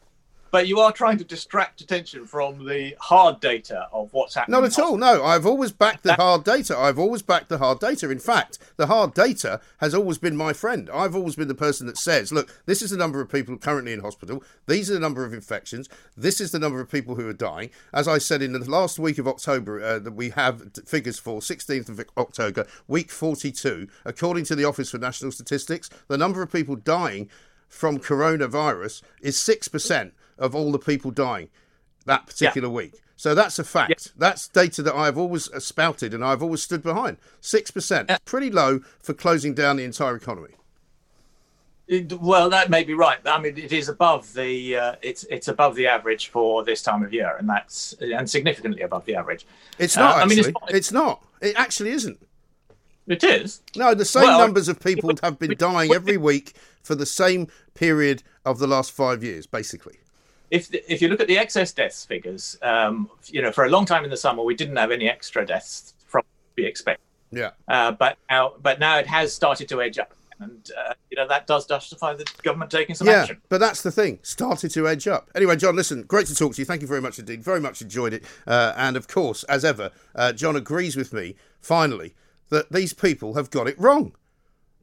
[0.51, 4.61] but you are trying to distract attention from the hard data of what's happening.
[4.61, 4.97] Not at all.
[4.97, 6.77] No, I've always backed the hard data.
[6.77, 8.11] I've always backed the hard data.
[8.11, 10.89] In fact, the hard data has always been my friend.
[10.93, 13.93] I've always been the person that says, look, this is the number of people currently
[13.93, 14.43] in hospital.
[14.67, 15.89] These are the number of infections.
[16.17, 17.71] This is the number of people who are dying.
[17.93, 21.41] As I said in the last week of October, uh, that we have figures for
[21.41, 23.89] 16th of October, week 42.
[24.05, 27.29] According to the Office for National Statistics, the number of people dying
[27.69, 31.49] from coronavirus is 6% of all the people dying
[32.05, 32.95] that particular week.
[33.17, 34.13] So that's a fact.
[34.17, 37.17] That's data that I've always uh, spouted and I've always stood behind.
[37.41, 38.19] 6%.
[38.27, 40.51] Pretty low for closing down the entire economy.
[41.89, 43.19] It- well, that may be right.
[43.25, 47.05] I mean, it is above the uh, it's it's above the average for this time
[47.05, 49.47] of year, and that's and significantly above the average.
[49.79, 51.25] It's Uh, not I mean, it's it's, not- not.
[51.41, 52.19] It actually isn't.
[53.07, 53.63] It is.
[53.77, 57.47] No, the same Well, numbers of people have been dying every week for the same
[57.75, 60.01] period of the last five years, basically.
[60.51, 63.69] If the, if you look at the excess deaths figures, um, you know, for a
[63.69, 66.23] long time in the summer, we didn't have any extra deaths from
[66.57, 67.01] we expect.
[67.33, 67.51] Yeah.
[67.69, 71.27] Uh, but now, but now it has started to edge up, and uh, you know
[71.27, 73.43] that does justify the government taking some yeah, action.
[73.49, 74.21] but that's the thing.
[74.23, 75.31] Started to edge up.
[75.35, 76.65] Anyway, John, listen, great to talk to you.
[76.65, 77.43] Thank you very much indeed.
[77.43, 78.25] Very much enjoyed it.
[78.47, 82.15] Uh, and of course, as ever, uh, John agrees with me, finally,
[82.51, 84.15] that these people have got it wrong.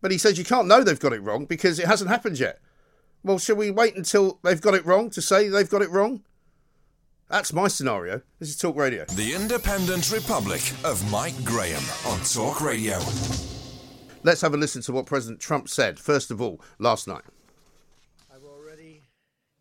[0.02, 2.60] But he says you can't know they've got it wrong because it hasn't happened yet.
[3.26, 6.24] Well, shall we wait until they've got it wrong to say they've got it wrong?
[7.30, 8.22] That's my scenario.
[8.38, 9.06] This is Talk Radio.
[9.06, 13.00] The Independent Republic of Mike Graham on Talk Radio.
[14.24, 17.24] Let's have a listen to what President Trump said, first of all, last night.
[18.30, 19.04] I've already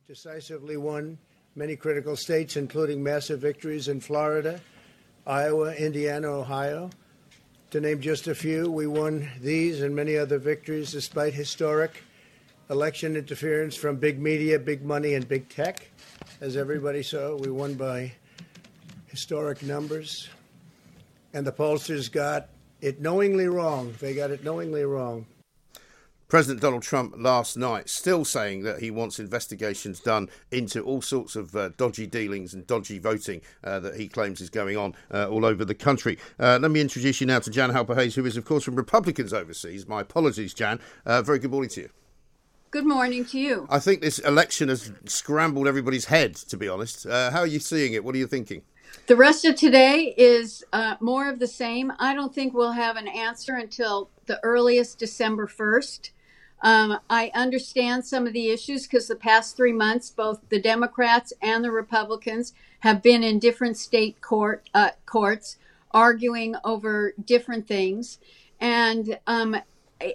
[0.08, 1.16] decisively won
[1.54, 4.60] many critical states, including massive victories in Florida,
[5.24, 6.90] Iowa, Indiana, Ohio.
[7.70, 12.02] To name just a few, we won these and many other victories despite historic
[12.70, 15.90] election interference from big media, big money, and big tech.
[16.40, 18.12] As everybody saw, we won by
[19.06, 20.28] historic numbers.
[21.34, 22.48] And the pollsters got
[22.80, 23.94] it knowingly wrong.
[24.00, 25.26] They got it knowingly wrong.
[26.32, 31.36] President Donald Trump last night still saying that he wants investigations done into all sorts
[31.36, 35.28] of uh, dodgy dealings and dodgy voting uh, that he claims is going on uh,
[35.28, 36.18] all over the country.
[36.40, 38.76] Uh, let me introduce you now to Jan Halper Hayes, who is, of course, from
[38.76, 39.86] Republicans overseas.
[39.86, 40.80] My apologies, Jan.
[41.04, 41.90] Uh, very good morning to you.
[42.72, 43.66] Good morning to you.
[43.68, 47.04] I think this election has scrambled everybody's head, to be honest.
[47.04, 48.02] Uh, how are you seeing it?
[48.02, 48.62] What are you thinking?
[49.08, 51.92] The rest of today is uh, more of the same.
[51.98, 56.12] I don't think we'll have an answer until the earliest December 1st.
[56.62, 61.34] Um, I understand some of the issues because the past three months, both the Democrats
[61.42, 65.58] and the Republicans have been in different state court uh, courts
[65.90, 68.18] arguing over different things.
[68.58, 69.56] And um,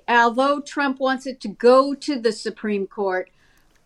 [0.08, 3.30] although Trump wants it to go to the Supreme Court,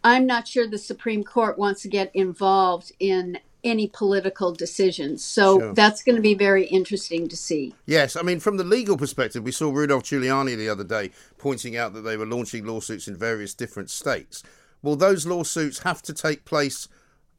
[0.03, 5.23] I'm not sure the Supreme Court wants to get involved in any political decisions.
[5.23, 5.73] So Sure.
[5.73, 7.75] that's going to be very interesting to see.
[7.85, 11.77] Yes, I mean, from the legal perspective, we saw Rudolph Giuliani the other day pointing
[11.77, 14.41] out that they were launching lawsuits in various different states.
[14.81, 16.87] Will those lawsuits have to take place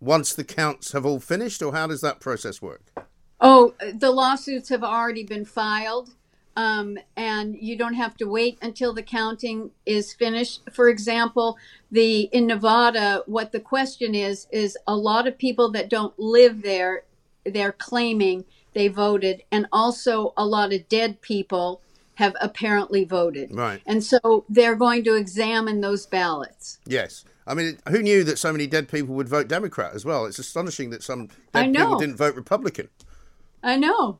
[0.00, 2.82] once the counts have all finished, or how does that process work?
[3.40, 6.10] Oh, the lawsuits have already been filed,
[6.56, 10.62] um, and you don't have to wait until the counting is finished.
[10.72, 11.56] For example,
[11.90, 16.62] the in Nevada, what the question is is a lot of people that don't live
[16.62, 17.04] there,
[17.44, 21.80] they're claiming they voted, and also a lot of dead people
[22.14, 23.54] have apparently voted.
[23.54, 23.80] Right.
[23.86, 26.78] And so they're going to examine those ballots.
[26.86, 27.24] Yes.
[27.46, 30.26] I mean, who knew that so many dead people would vote Democrat as well?
[30.26, 32.88] It's astonishing that some dead people didn't vote Republican.
[33.62, 34.18] I know.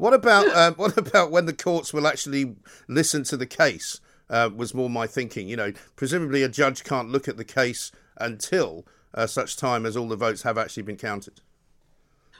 [0.00, 2.56] What about uh, what about when the courts will actually
[2.88, 4.00] listen to the case?
[4.30, 5.46] Uh, was more my thinking.
[5.48, 9.96] You know, presumably a judge can't look at the case until uh, such time as
[9.96, 11.42] all the votes have actually been counted.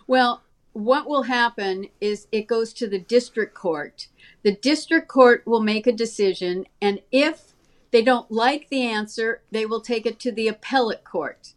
[0.06, 0.42] Well,
[0.72, 4.06] what will happen is it goes to the district court.
[4.42, 7.52] The district court will make a decision, and if
[7.90, 11.52] they don't like the answer, they will take it to the appellate court.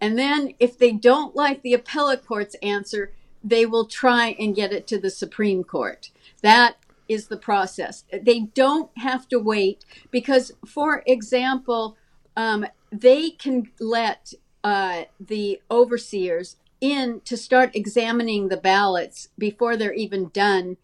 [0.00, 4.72] And then if they don't like the appellate court's answer, they will try and get
[4.72, 6.10] it to the Supreme Court.
[6.42, 6.76] That
[7.08, 8.04] is the process.
[8.12, 11.96] They don't have to wait because, for example,
[12.36, 19.92] um, they can let uh, the overseers in to start examining the ballots before they're
[19.92, 20.76] even done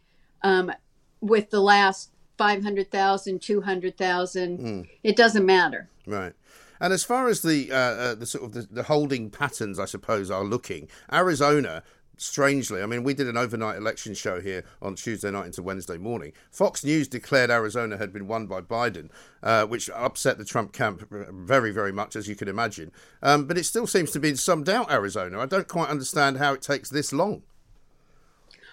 [0.42, 0.72] um,
[1.20, 4.58] with the last 500,000, 200,000.
[4.58, 4.88] Mm.
[5.02, 5.88] It doesn't matter.
[6.06, 6.34] Right.
[6.80, 9.86] And as far as the uh, uh, the sort of the, the holding patterns, I
[9.86, 11.82] suppose, are looking, Arizona
[12.16, 15.98] strangely, I mean, we did an overnight election show here on Tuesday night into Wednesday
[15.98, 16.32] morning.
[16.50, 19.10] Fox News declared Arizona had been won by Biden,
[19.42, 22.92] uh, which upset the Trump camp very, very much, as you can imagine.
[23.22, 25.38] Um, but it still seems to be in some doubt, Arizona.
[25.38, 27.42] I don't quite understand how it takes this long.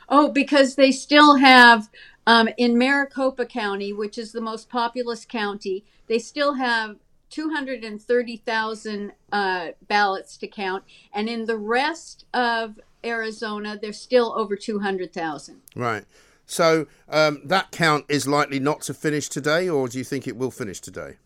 [0.10, 1.90] Oh, because they still have
[2.28, 6.98] um, in Maricopa County, which is the most populous county, they still have
[7.30, 10.84] 230,000 uh, ballots to count.
[11.14, 15.62] And in the rest of Arizona, there's still over 200,000.
[15.76, 16.06] Right.
[16.46, 20.38] So um, that count is likely not to finish today, or do you think it
[20.38, 21.18] will finish today?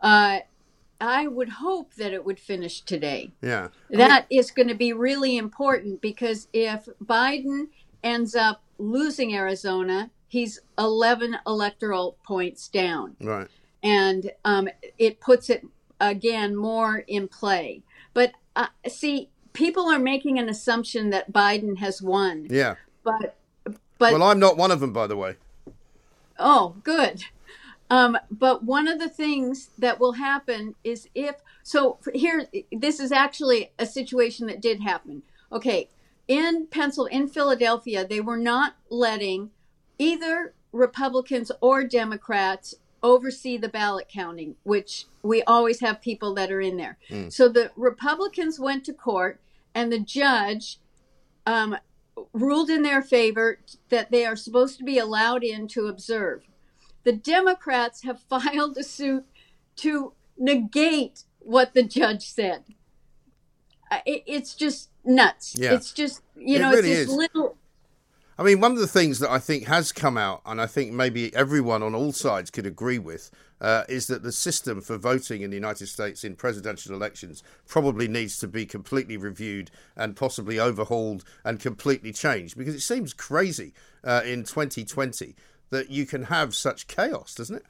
[0.00, 0.40] Uh,
[1.00, 3.32] I would hope that it would finish today.
[3.42, 3.68] Yeah.
[3.90, 7.68] That is going to be really important because if Biden
[8.02, 13.16] ends up losing Arizona, he's 11 electoral points down.
[13.20, 13.48] Right.
[13.82, 15.66] And um, it puts it
[16.00, 17.82] again more in play.
[18.14, 22.46] But uh, see, people are making an assumption that Biden has won.
[22.50, 22.76] Yeah.
[23.02, 23.36] But
[23.98, 25.36] but well, I'm not one of them, by the way.
[26.38, 27.24] Oh, good.
[27.88, 33.10] Um, but one of the things that will happen is if so here this is
[33.10, 35.22] actually a situation that did happen.
[35.50, 35.88] Okay,
[36.28, 39.50] in Pencil in Philadelphia, they were not letting
[39.98, 46.60] either Republicans or Democrats oversee the ballot counting, which we always have people that are
[46.60, 46.98] in there.
[47.08, 47.32] Mm.
[47.32, 49.40] So the Republicans went to court,
[49.76, 50.78] and the judge
[51.44, 51.76] um,
[52.32, 53.60] ruled in their favor
[53.90, 56.44] that they are supposed to be allowed in to observe.
[57.04, 59.26] The Democrats have filed a suit
[59.76, 62.64] to negate what the judge said.
[64.06, 65.54] It, it's just nuts.
[65.56, 65.74] Yeah.
[65.74, 67.14] It's just you It know really it's is.
[67.14, 67.56] little.
[68.38, 70.92] I mean, one of the things that I think has come out, and I think
[70.92, 75.42] maybe everyone on all sides could agree with, uh, is that the system for voting
[75.42, 80.58] in the United States in presidential elections probably needs to be completely reviewed and possibly
[80.58, 83.72] overhauled and completely changed because it seems crazy
[84.04, 85.34] uh, in 2020
[85.70, 87.64] that you can have such chaos, doesn't it?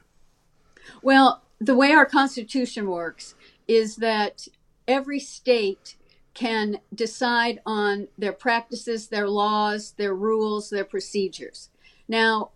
[1.01, 3.35] Well, the way our Constitution works
[3.67, 4.47] is that
[4.87, 5.95] every state
[6.33, 11.69] can decide on their practices, their laws, their rules, their procedures.
[12.07, 12.51] Now,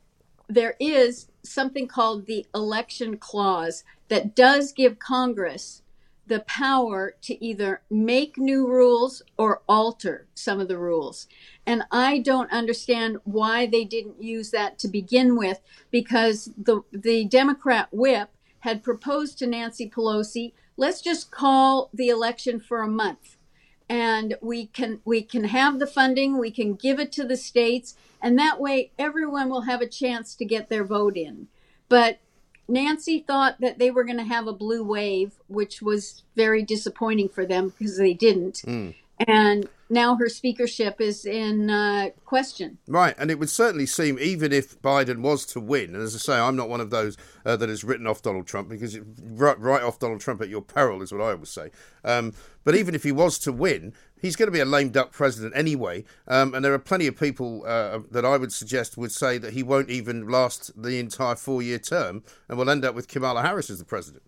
[0.54, 5.82] there is something called the election clause that does give Congress
[6.28, 11.28] the power to either make new rules or alter some of the rules.
[11.66, 15.60] And I don't understand why they didn't use that to begin with
[15.90, 22.60] because the the Democrat whip had proposed to Nancy Pelosi, let's just call the election
[22.60, 23.38] for a month
[23.92, 27.94] and we can we can have the funding we can give it to the states
[28.22, 31.48] and that way everyone will have a chance to get their vote in
[31.90, 32.18] but
[32.70, 37.28] nancy thought that they were going to have a blue wave which was very disappointing
[37.28, 38.96] for them because they didn't Mm.
[39.28, 44.52] and now her speakership is in uh, question Right, and it would certainly seem, even
[44.52, 47.56] if Biden was to win, and as I say, I'm not one of those uh,
[47.58, 50.62] that has written off Donald Trump because it, right, right off Donald Trump at your
[50.62, 51.70] peril is what I always say.
[52.04, 55.12] Um, but even if he was to win, he's going to be a lame duck
[55.12, 56.06] president anyway.
[56.28, 59.54] Um, and there are plenty of people uh, that I would suggest would say that
[59.54, 63.42] he won't even last the entire four year term and we'll end up with Kamala
[63.42, 64.24] Harris as the president.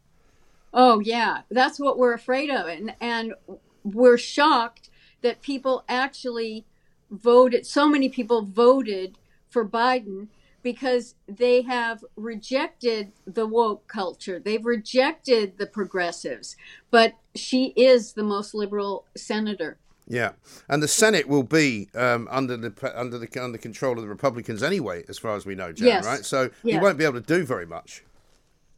[0.73, 3.35] Oh yeah, that's what we're afraid of, and and
[3.83, 4.89] we're shocked
[5.23, 6.65] that people actually
[7.09, 7.65] voted.
[7.65, 9.17] So many people voted
[9.49, 10.27] for Biden
[10.61, 14.39] because they have rejected the woke culture.
[14.39, 16.55] They've rejected the progressives,
[16.89, 19.77] but she is the most liberal senator.
[20.07, 20.31] Yeah,
[20.69, 24.61] and the Senate will be um, under the under the under control of the Republicans
[24.61, 25.87] anyway, as far as we know, Jan.
[25.87, 26.05] Yes.
[26.05, 28.03] Right, so he won't be able to do very much.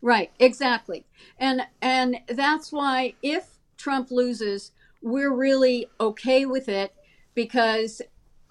[0.01, 1.05] Right, exactly.
[1.39, 6.93] And and that's why if Trump loses, we're really okay with it
[7.34, 8.01] because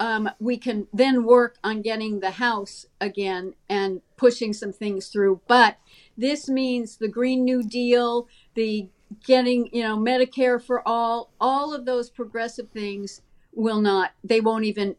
[0.01, 5.41] um, we can then work on getting the House again and pushing some things through.
[5.47, 5.79] But
[6.17, 8.89] this means the Green New Deal, the
[9.25, 14.65] getting, you know, Medicare for all, all of those progressive things will not, they won't
[14.65, 14.97] even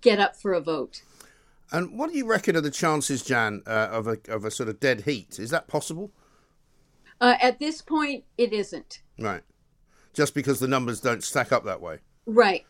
[0.00, 1.02] get up for a vote.
[1.72, 4.68] And what do you reckon are the chances, Jan, uh, of a of a sort
[4.68, 5.40] of dead heat?
[5.40, 6.12] Is that possible?
[7.20, 9.02] Uh, at this point, it isn't.
[9.18, 9.42] Right.
[10.16, 11.98] Just because the numbers don't stack up that way.
[12.24, 12.64] Right.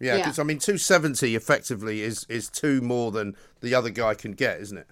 [0.00, 0.24] Yeah, Yeah.
[0.24, 4.60] because I mean, 270 effectively is is two more than the other guy can get,
[4.60, 4.88] isn't it?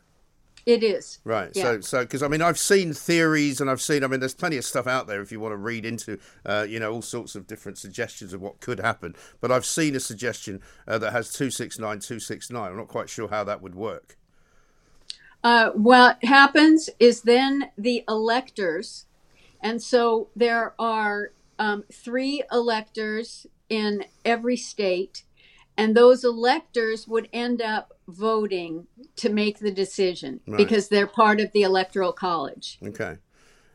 [0.64, 1.21] It is.
[1.23, 1.51] Right.
[1.55, 1.62] Yeah.
[1.62, 4.03] So, so because I mean, I've seen theories and I've seen.
[4.03, 6.66] I mean, there's plenty of stuff out there if you want to read into, uh,
[6.69, 9.14] you know, all sorts of different suggestions of what could happen.
[9.40, 12.71] But I've seen a suggestion uh, that has two six nine two six nine.
[12.73, 14.16] I'm not quite sure how that would work.
[15.45, 19.07] Uh, what happens is then the electors,
[19.61, 25.25] and so there are um, three electors in every state,
[25.77, 30.57] and those electors would end up voting to make the decision Right.
[30.59, 32.79] because they're part of the electoral college.
[32.83, 33.16] Okay.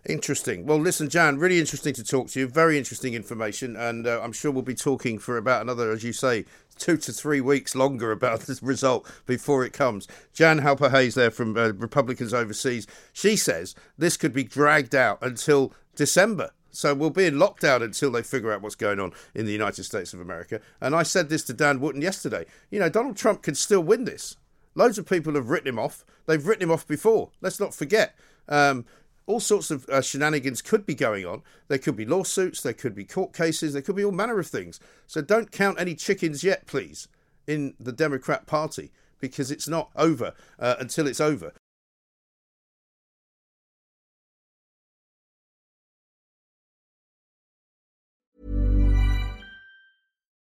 [0.08, 0.66] Interesting.
[0.66, 2.48] Well, listen, Jan, really interesting to talk to you.
[2.48, 3.76] Very interesting information.
[3.76, 6.46] And uh, I'm sure we'll be talking for about another, as you say,
[6.80, 10.08] two to three weeks longer about this result before it comes.
[10.34, 15.20] Jan Halper Hayes, there from uh, Republicans Overseas, she says this could be dragged out
[15.22, 16.50] until December.
[16.72, 19.84] So we'll be in lockdown until they figure out what's going on in the United
[19.84, 20.62] States of America.
[20.80, 22.46] And I said this to Dan Wootton yesterday.
[22.70, 24.38] You know, Donald Trump could still win this.
[24.74, 26.06] Loads of people have written him off.
[26.26, 27.32] They've written him off before.
[27.42, 28.16] Let's not forget.
[28.48, 28.86] Um,
[29.28, 31.42] all sorts of uh, shenanigans could be going on.
[31.68, 34.48] There could be lawsuits, there could be court cases, there could be all manner of
[34.48, 34.80] things.
[35.08, 37.08] So don't count any chickens yet, please,
[37.48, 41.54] in the Democrat Party, because it's not over uh, until it's over.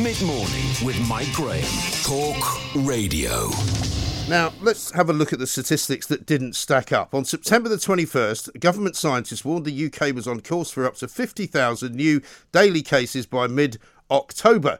[0.00, 1.62] Mid morning with Mike Graham.
[2.02, 3.50] Talk Radio.
[4.26, 7.12] Now, let's have a look at the statistics that didn't stack up.
[7.14, 11.08] On September the 21st, government scientists warned the UK was on course for up to
[11.08, 13.76] 50,000 new daily cases by mid
[14.10, 14.78] October.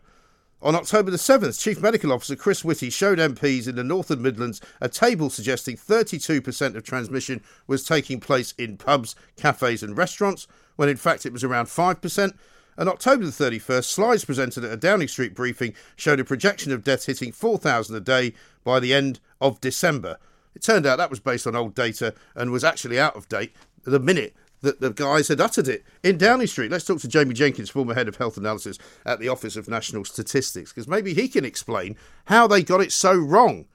[0.63, 4.23] On October the 7th, Chief Medical Officer Chris Whitty showed MPs in the North and
[4.23, 10.47] Midlands a table suggesting 32% of transmission was taking place in pubs, cafes, and restaurants,
[10.77, 12.33] when in fact it was around 5%.
[12.79, 16.83] On October the 31st, slides presented at a Downing Street briefing showed a projection of
[16.83, 18.33] deaths hitting 4,000 a day
[18.65, 20.19] by the end of December.
[20.55, 23.53] It turned out that was based on old data and was actually out of date
[23.85, 26.71] the minute that the guys had uttered it in Downing Street.
[26.71, 30.05] Let's talk to Jamie Jenkins, former head of health analysis at the Office of National
[30.05, 33.67] Statistics, because maybe he can explain how they got it so wrong.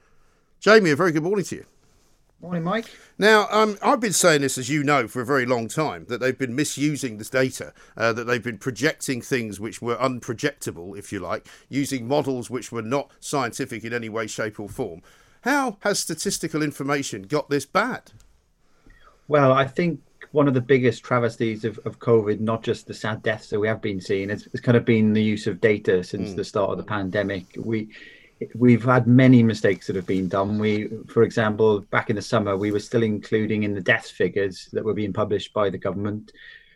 [0.60, 1.66] Jamie, a very good morning to you.
[2.40, 2.86] Morning, Mike.
[3.18, 6.18] Now, um, I've been saying this, as you know, for a very long time, that
[6.20, 11.12] they've been misusing this data, uh, that they've been projecting things which were unprojectable, if
[11.12, 15.02] you like, using models which were not scientific in any way, shape, or form.
[15.42, 18.12] How has statistical information got this bad?
[19.26, 23.20] Well, I think one of the biggest travesties of, of COVID, not just the sad
[23.24, 26.04] deaths that we have been seeing, it's, it's kind of been the use of data
[26.04, 26.36] since Mm.
[26.36, 27.46] the start of the pandemic.
[27.58, 27.88] We
[28.54, 30.58] we've had many mistakes that have been done.
[30.58, 34.68] We, for example, back in the summer, we were still including in the death figures
[34.72, 36.32] that were being published by the government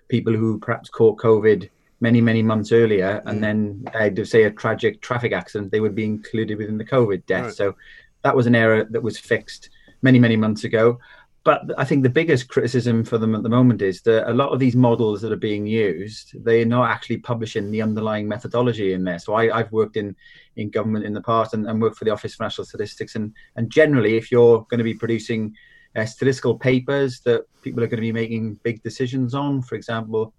[0.09, 3.41] people who perhaps caught COVID many, many months earlier, and mm.
[3.41, 7.25] then had to say a tragic traffic accident, they would be included within the COVID
[7.27, 7.45] death.
[7.45, 7.55] Right.
[7.55, 7.77] So
[8.23, 9.71] that was an error that was fixed
[10.03, 10.99] many, many months ago.
[11.45, 14.51] But I think the biggest criticism for them at the moment is that a lot
[14.51, 19.03] of these models that are being used, they're not actually publishing the underlying methodology in
[19.03, 19.18] there.
[19.18, 20.14] So I, have worked in,
[20.55, 23.16] in government in the past and, and worked for the Office for National Statistics.
[23.16, 25.57] And, and generally, if you're going to be producing
[25.97, 30.32] uh, statistical papers that people are going to be making big decisions on, for example,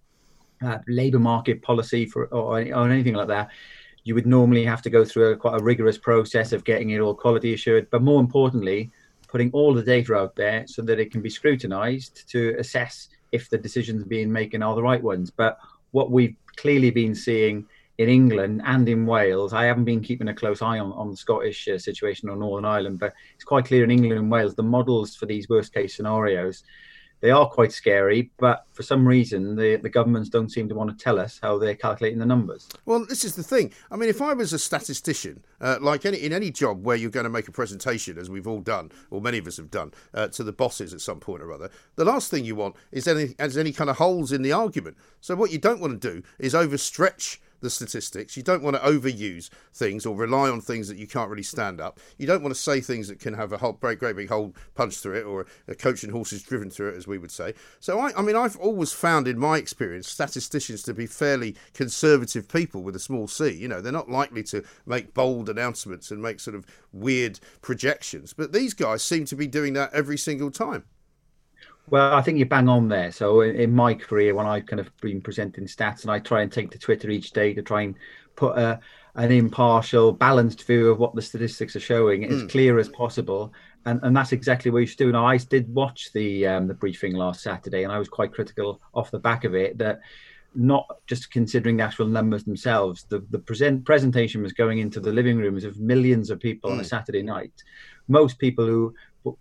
[0.64, 3.50] uh, labour market policy for or, or anything like that,
[4.06, 7.00] you would normally have to go through a, quite a rigorous process of getting it
[7.00, 7.90] all quality assured.
[7.90, 8.92] But more importantly,
[9.34, 13.50] putting all the data out there so that it can be scrutinized to assess if
[13.50, 15.32] the decisions being made are the right ones.
[15.32, 15.58] But
[15.90, 17.66] what we've clearly been seeing
[17.98, 21.18] in England and in Wales, I haven't been keeping a close eye on, on the
[21.18, 24.62] Scottish uh, situation on Northern Ireland, but it's quite clear in England and Wales, the
[24.62, 26.64] models for these worst case scenarios
[27.24, 30.90] they are quite scary, but for some reason, the, the governments don't seem to want
[30.90, 32.68] to tell us how they're calculating the numbers.
[32.86, 33.72] Well, this is the thing.
[33.90, 37.10] I mean, if I was a statistician, uh, like any, in any job where you're
[37.10, 39.94] going to make a presentation, as we've all done, or many of us have done,
[40.14, 43.08] uh, to the bosses at some point or other, the last thing you want is
[43.08, 44.98] any, is any kind of holes in the argument.
[45.22, 48.38] So, what you don't want to do is overstretch the statistics.
[48.38, 51.82] You don't want to overuse things or rely on things that you can't really stand
[51.82, 52.00] up.
[52.18, 54.54] You don't want to say things that can have a whole great, great big hole
[54.76, 57.56] punched through it or a coach and horses driven through it, as we would say.
[57.80, 62.48] So, I, I mean, I've always found in my experience statisticians to be fairly conservative
[62.48, 63.50] people with a small c.
[63.50, 68.34] You know, they're not likely to make bold announcements and make sort of weird projections.
[68.34, 70.84] But these guys seem to be doing that every single time.
[71.90, 73.12] Well, I think you bang on there.
[73.12, 76.52] So in, my career, when I've kind of been presenting stats, and I try and
[76.52, 77.96] take to Twitter each day to try and
[78.36, 78.80] put a,
[79.16, 82.50] an impartial, balanced view of what the statistics are showing, as mm.
[82.50, 83.54] clear as possible.
[83.86, 85.12] And, and that's exactly what you should do.
[85.12, 88.80] Now, I did watch the um, the briefing last Saturday, and I was quite critical
[88.94, 90.00] off the back of it that
[90.56, 95.12] not just considering the actual numbers themselves, the, the present presentation was going into the
[95.12, 96.74] living rooms of millions of people mm.
[96.74, 96.88] on a hmm.
[96.88, 97.52] Saturday night.
[98.08, 98.94] Most people who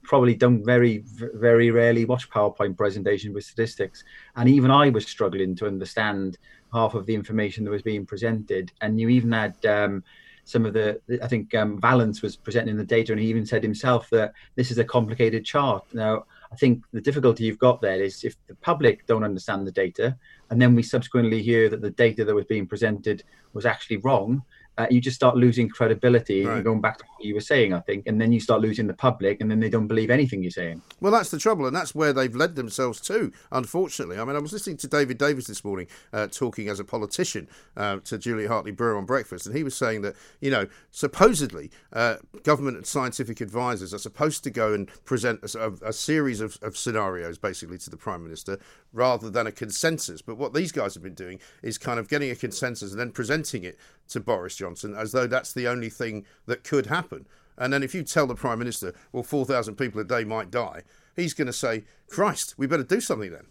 [0.02, 4.04] probably don't very very rarely watch PowerPoint presentation with statistics,
[4.36, 6.38] and even I was struggling to understand
[6.72, 8.72] half of the information that was being presented.
[8.80, 10.02] And you even had um,
[10.44, 13.62] some of the I think um, Vallance was presenting the data, and he even said
[13.62, 15.84] himself that this is a complicated chart.
[15.92, 19.72] Now, I think the difficulty you've got there is if the public don't understand the
[19.72, 20.16] data,
[20.50, 24.42] and then we subsequently hear that the data that was being presented was actually wrong,
[24.78, 26.56] uh, you just start losing credibility right.
[26.56, 28.86] and going back to what you were saying, I think, and then you start losing
[28.86, 30.80] the public, and then they don't believe anything you're saying.
[31.00, 34.18] Well, that's the trouble, and that's where they've led themselves to, unfortunately.
[34.18, 37.48] I mean, I was listening to David Davis this morning uh, talking as a politician
[37.76, 41.70] uh, to Julia Hartley Brewer on breakfast, and he was saying that, you know, supposedly
[41.92, 46.58] uh, government and scientific advisors are supposed to go and present a, a series of,
[46.62, 48.58] of scenarios, basically, to the Prime Minister
[48.92, 50.22] rather than a consensus.
[50.22, 53.10] But what these guys have been doing is kind of getting a consensus and then
[53.10, 57.26] presenting it to Boris Johnson as though that's the only thing that could happen.
[57.58, 60.82] And then if you tell the Prime Minister, well, 4,000 people a day might die,
[61.16, 63.46] he's going to say, Christ, we better do something then.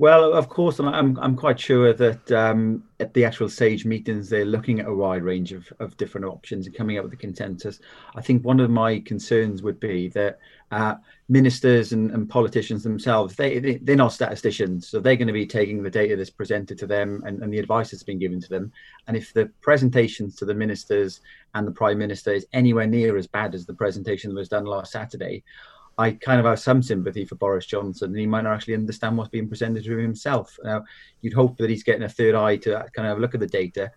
[0.00, 4.46] Well, of course, I'm I'm quite sure that um, at the actual SAGE meetings, they're
[4.46, 7.80] looking at a wide range of, of different options and coming up with a consensus.
[8.14, 10.38] I think one of my concerns would be that
[10.70, 10.94] uh,
[11.28, 14.86] ministers and, and, politicians themselves, they, they, are not statisticians.
[14.86, 17.58] So they're going to be taking the data that's presented to them and, and the
[17.58, 18.72] advice that's been given to them.
[19.08, 21.20] And if the presentations to the ministers
[21.54, 24.64] and the prime minister is anywhere near as bad as the presentation that was done
[24.64, 25.42] last Saturday,
[25.98, 28.14] I kind of have some sympathy for Boris Johnson.
[28.14, 30.56] He might not actually understand what's being presented to him himself.
[30.62, 30.84] Now,
[31.20, 33.90] you'd hope that he's getting a third eye to kind of look at the data.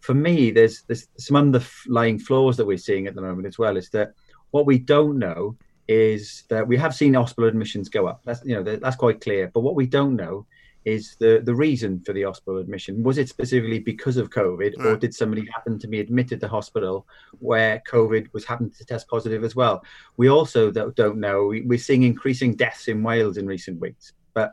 [0.00, 3.76] For me, there's there's some underlying flaws that we're seeing at the moment as well.
[3.76, 4.12] Is that
[4.50, 5.56] what we don't know
[5.88, 8.22] is that we have seen hospital admissions go up.
[8.24, 9.50] That's you know that's quite clear.
[9.52, 10.46] But what we don't know
[10.84, 13.02] is the the reason for the hospital admission.
[13.02, 15.00] Was it specifically because of COVID, or mm.
[15.00, 17.06] did somebody happen to be admitted to hospital
[17.40, 19.84] where COVID was happened to test positive as well?
[20.16, 21.52] We also don't know.
[21.64, 24.52] We're seeing increasing deaths in Wales in recent weeks, but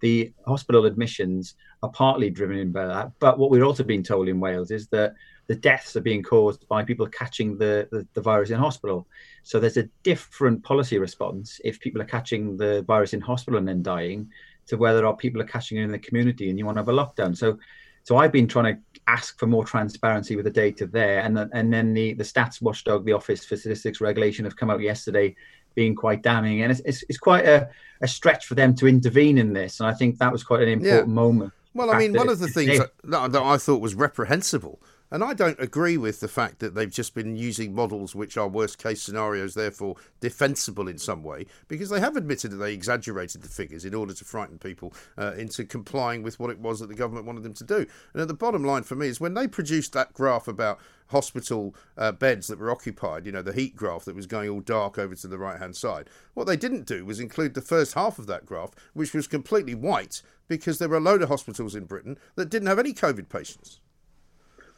[0.00, 3.12] the hospital admissions are partly driven by that.
[3.18, 5.14] But what we're also being told in Wales is that
[5.52, 9.06] the deaths are being caused by people catching the, the, the, virus in hospital.
[9.42, 13.68] So there's a different policy response if people are catching the virus in hospital and
[13.68, 14.30] then dying
[14.68, 16.88] to whether or people are catching it in the community and you want to have
[16.88, 17.36] a lockdown.
[17.36, 17.58] So
[18.04, 21.20] so I've been trying to ask for more transparency with the data there.
[21.20, 24.70] And, the, and then the, the stats watchdog, the Office for Statistics Regulation have come
[24.70, 25.36] out yesterday
[25.74, 26.62] being quite damning.
[26.62, 27.68] And it's, it's, it's quite a,
[28.00, 29.80] a stretch for them to intervene in this.
[29.80, 31.14] And I think that was quite an important yeah.
[31.14, 31.52] moment.
[31.74, 34.80] Well, I mean, one of the things that, that I thought was reprehensible
[35.12, 38.48] And I don't agree with the fact that they've just been using models which are
[38.48, 43.42] worst case scenarios, therefore defensible in some way, because they have admitted that they exaggerated
[43.42, 46.86] the figures in order to frighten people uh, into complying with what it was that
[46.88, 47.84] the government wanted them to do.
[48.14, 51.74] And at the bottom line for me is when they produced that graph about hospital
[51.98, 54.98] uh, beds that were occupied, you know, the heat graph that was going all dark
[54.98, 56.08] over to the right hand side.
[56.32, 59.74] What they didn't do was include the first half of that graph, which was completely
[59.74, 63.28] white because there were a load of hospitals in Britain that didn't have any COVID
[63.28, 63.80] patients.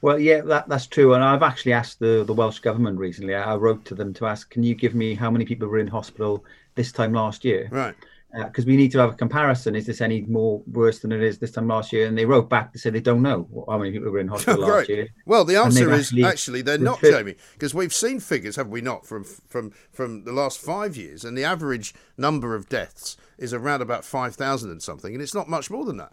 [0.04, 1.14] Well, yeah, that, that's true.
[1.14, 3.34] And I've actually asked the, the Welsh government recently.
[3.34, 5.86] I wrote to them to ask, can you give me how many people were in
[5.86, 6.44] hospital
[6.74, 7.68] this time last year?
[7.70, 7.94] Right.
[8.34, 9.74] Because uh, we need to have a comparison.
[9.74, 12.06] Is this any more worse than it is this time last year?
[12.06, 14.62] And they wrote back to say they don't know how many people were in hospital
[14.66, 15.08] oh, last year.
[15.24, 18.82] Well, the answer is actually, actually they're not, Jamie, because we've seen figures, have we
[18.82, 23.54] not, from from from the last five years, and the average number of deaths is
[23.54, 26.12] around about five thousand and something, and it's not much more than that.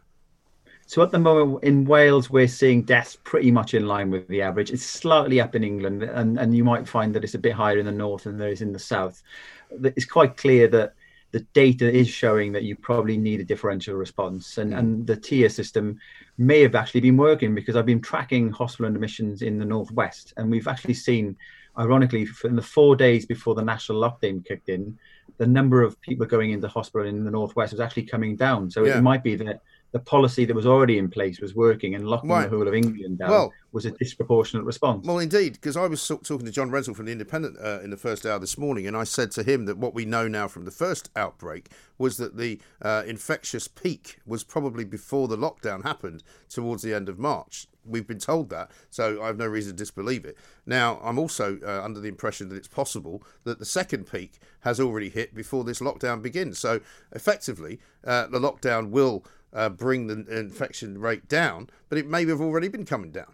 [0.91, 4.41] So at the moment in Wales, we're seeing deaths pretty much in line with the
[4.41, 4.71] average.
[4.71, 7.77] It's slightly up in England, and, and you might find that it's a bit higher
[7.77, 9.23] in the north than there is in the south.
[9.71, 10.95] It's quite clear that
[11.31, 14.79] the data is showing that you probably need a differential response, and, mm.
[14.79, 15.97] and the tier system
[16.37, 20.51] may have actually been working because I've been tracking hospital admissions in the northwest, and
[20.51, 21.37] we've actually seen,
[21.79, 24.99] ironically, in the four days before the national lockdown kicked in,
[25.37, 28.69] the number of people going into hospital in the northwest was actually coming down.
[28.69, 28.97] So yeah.
[28.97, 29.61] it might be that
[29.91, 32.49] the policy that was already in place was working and locking right.
[32.49, 35.05] the whole of England down well, was a disproportionate response.
[35.05, 37.97] Well, indeed, because I was talking to John Rentoul from the Independent uh, in the
[37.97, 40.63] first hour this morning, and I said to him that what we know now from
[40.63, 46.23] the first outbreak was that the uh, infectious peak was probably before the lockdown happened
[46.49, 47.67] towards the end of March.
[47.83, 50.37] We've been told that, so I have no reason to disbelieve it.
[50.65, 54.79] Now, I'm also uh, under the impression that it's possible that the second peak has
[54.79, 56.59] already hit before this lockdown begins.
[56.59, 56.79] So,
[57.11, 62.41] effectively, uh, the lockdown will uh, bring the infection rate down, but it may have
[62.41, 63.33] already been coming down.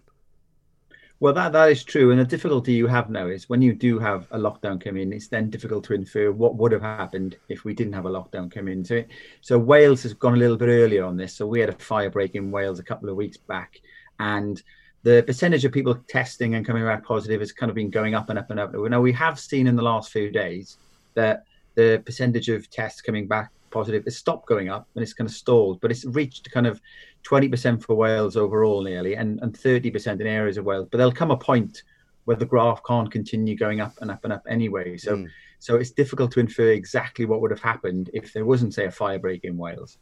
[1.20, 3.98] Well, that that is true, and the difficulty you have now is when you do
[3.98, 7.64] have a lockdown come in, it's then difficult to infer what would have happened if
[7.64, 8.86] we didn't have a lockdown come in.
[8.86, 9.04] So,
[9.42, 11.34] so Wales has gone a little bit earlier on this.
[11.34, 13.82] So we had a fire break in Wales a couple of weeks back,
[14.20, 14.62] and
[15.02, 18.30] the percentage of people testing and coming back positive has kind of been going up
[18.30, 18.76] and up and up.
[18.76, 20.78] Now we have seen in the last few days
[21.16, 24.04] that the percentage of tests coming back positive.
[24.06, 26.82] It's stopped going up and it's kind of stalled, but it's reached kind of
[27.24, 30.88] 20% for Wales overall nearly and, and 30% in areas of Wales.
[30.90, 31.84] But there'll come a point
[32.26, 34.98] where the graph can't continue going up and up and up anyway.
[34.98, 35.30] So mm.
[35.60, 38.92] so it's difficult to infer exactly what would have happened if there wasn't, say, a
[38.92, 39.98] fire break in Wales.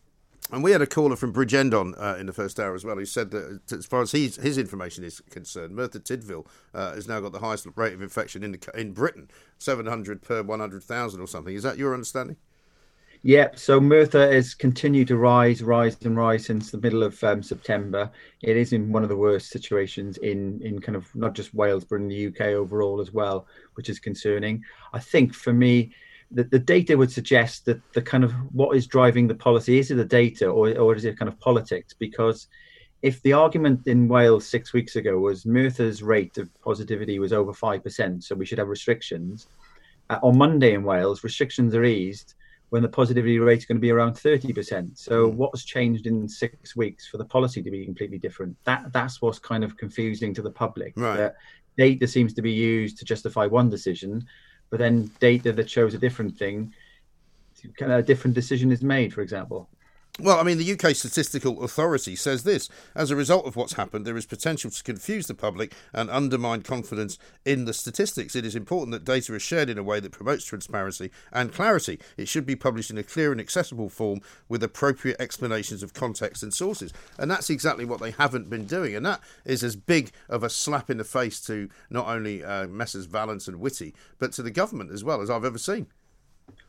[0.51, 2.95] And we had a caller from Bridgend on uh, in the first hour as well
[2.95, 7.07] who said that, as far as his, his information is concerned, Merthyr Tydfil uh, has
[7.07, 11.27] now got the highest rate of infection in the, in Britain, 700 per 100,000 or
[11.27, 11.55] something.
[11.55, 12.37] Is that your understanding?
[13.25, 13.57] Yep.
[13.57, 18.11] So Merthyr has continued to rise, rise, and rise since the middle of um, September.
[18.43, 21.85] It is in one of the worst situations in in kind of not just Wales
[21.85, 24.63] but in the UK overall as well, which is concerning.
[24.93, 25.95] I think for me,
[26.29, 29.89] the, the data would suggest that the kind of what is driving the policy is
[29.89, 31.95] it the data or or is it kind of politics?
[31.97, 32.45] Because
[33.01, 37.53] if the argument in Wales six weeks ago was Merthyr's rate of positivity was over
[37.53, 39.47] five percent, so we should have restrictions.
[40.11, 42.35] Uh, on Monday in Wales, restrictions are eased
[42.75, 44.97] when the positivity rate is going to be around 30%.
[44.97, 45.33] So mm.
[45.35, 48.57] what's changed in six weeks for the policy to be completely different?
[48.65, 50.91] That that's what's kind of confusing to the public.
[50.97, 51.15] Right.
[51.15, 51.35] That
[51.77, 54.25] data seems to be used to justify one decision,
[54.69, 56.73] but then data that shows a different thing,
[57.77, 59.69] kind of a different decision is made, for example.
[60.17, 62.69] Well, I mean, the UK Statistical Authority says this.
[62.95, 66.61] As a result of what's happened, there is potential to confuse the public and undermine
[66.61, 68.33] confidence in the statistics.
[68.33, 71.99] It is important that data is shared in a way that promotes transparency and clarity.
[72.15, 76.43] It should be published in a clear and accessible form with appropriate explanations of context
[76.43, 76.93] and sources.
[77.19, 78.95] And that's exactly what they haven't been doing.
[78.95, 82.67] And that is as big of a slap in the face to not only uh,
[82.67, 83.05] Messrs.
[83.05, 85.87] Vallance and Whitty, but to the government as well as I've ever seen.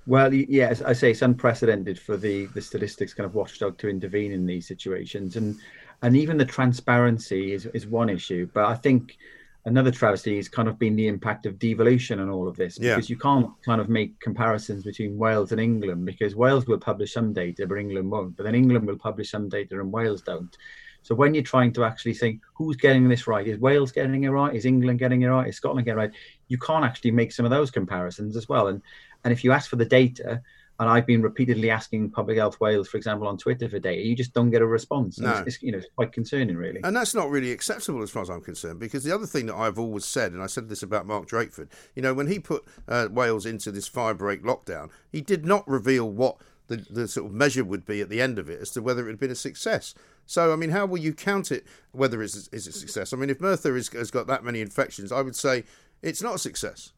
[0.07, 4.33] Well, yes, I say it's unprecedented for the the statistics kind of watchdog to intervene
[4.33, 5.57] in these situations, and
[6.03, 8.49] and even the transparency is is one issue.
[8.55, 9.16] But I think
[9.64, 12.95] another travesty has kind of been the impact of devolution and all of this, yeah.
[12.95, 17.12] because you can't kind of make comparisons between Wales and England, because Wales will publish
[17.12, 18.37] some data, but England won't.
[18.37, 20.57] But then England will publish some data and Wales don't.
[21.03, 24.29] So when you're trying to actually think who's getting this right, is Wales getting it
[24.29, 24.55] right?
[24.55, 25.49] Is England getting it right?
[25.49, 26.12] Is Scotland getting it right?
[26.49, 28.68] You can't actually make some of those comparisons as well.
[28.68, 28.83] And
[29.27, 30.41] and if you ask for the data,
[30.79, 34.14] and I've been repeatedly asking Public Health Wales, for example, on Twitter for data, you
[34.14, 35.18] just don't get a response.
[35.18, 35.31] No.
[35.31, 36.81] It's, it's, you know, it's quite concerning, really.
[36.85, 39.57] And that's not really acceptable as far as I'm concerned, because the other thing that
[39.57, 42.64] I've always said, and I said this about Mark Drakeford, you know, when he put
[42.87, 46.37] uh, Wales into this fire break lockdown, he did not reveal what
[46.68, 49.09] the, the sort of measure would be at the end of it as to whether
[49.09, 49.93] it had been a success.
[50.27, 53.12] So, I mean, how will you count it whether it's is a success?
[53.12, 55.64] I mean, if Merthyr is, has got that many infections, I would say
[56.03, 56.93] it's not a success.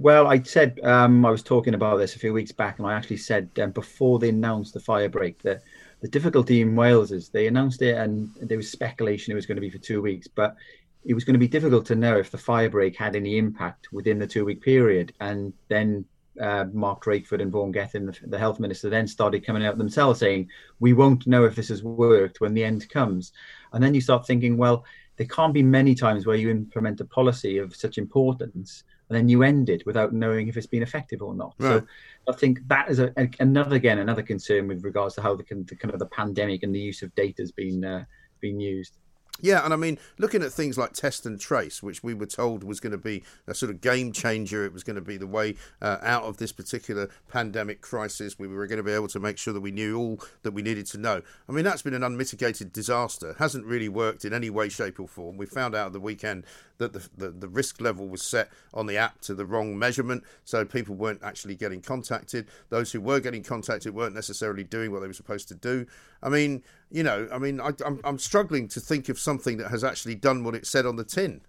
[0.00, 2.94] Well, I said um, I was talking about this a few weeks back, and I
[2.94, 5.60] actually said um, before they announced the fire break that
[6.00, 9.58] the difficulty in Wales is they announced it, and there was speculation it was going
[9.58, 10.56] to be for two weeks, but
[11.04, 13.92] it was going to be difficult to know if the fire break had any impact
[13.92, 15.12] within the two week period.
[15.20, 16.06] And then
[16.40, 20.20] uh, Mark Drakeford and Vaughan Gething, the, the, health minister, then started coming out themselves
[20.20, 20.48] saying,
[20.78, 23.32] We won't know if this has worked when the end comes.
[23.74, 24.82] And then you start thinking, well,
[25.18, 29.28] there can't be many times where you implement a policy of such importance and then
[29.28, 31.54] you end it without knowing if it's been effective or not.
[31.58, 31.80] Right.
[31.80, 31.86] So
[32.32, 35.42] I think that is a, a, another again another concern with regards to how the,
[35.42, 38.04] the, kind of the pandemic and the use of data has been uh,
[38.40, 38.98] been used.
[39.42, 42.64] Yeah, and I mean, looking at things like test and trace, which we were told
[42.64, 45.26] was going to be a sort of game changer, it was going to be the
[45.26, 48.38] way uh, out of this particular pandemic crisis.
[48.38, 50.62] We were going to be able to make sure that we knew all that we
[50.62, 51.22] needed to know.
[51.48, 53.34] I mean, that's been an unmitigated disaster.
[53.38, 55.36] Hasn't really worked in any way, shape, or form.
[55.36, 56.44] We found out at the weekend
[56.78, 60.24] that the, the, the risk level was set on the app to the wrong measurement,
[60.44, 62.48] so people weren't actually getting contacted.
[62.70, 65.86] Those who were getting contacted weren't necessarily doing what they were supposed to do.
[66.22, 69.70] I mean, you know, I mean, I, I'm, I'm struggling to think of something that
[69.70, 71.40] has actually done what it said on the tin.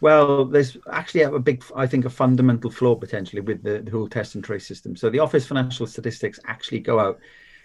[0.00, 4.08] Well, there's actually a big, I think, a fundamental flaw potentially with the, the whole
[4.08, 4.96] test and trace system.
[4.96, 7.18] So the Office of National Statistics actually go out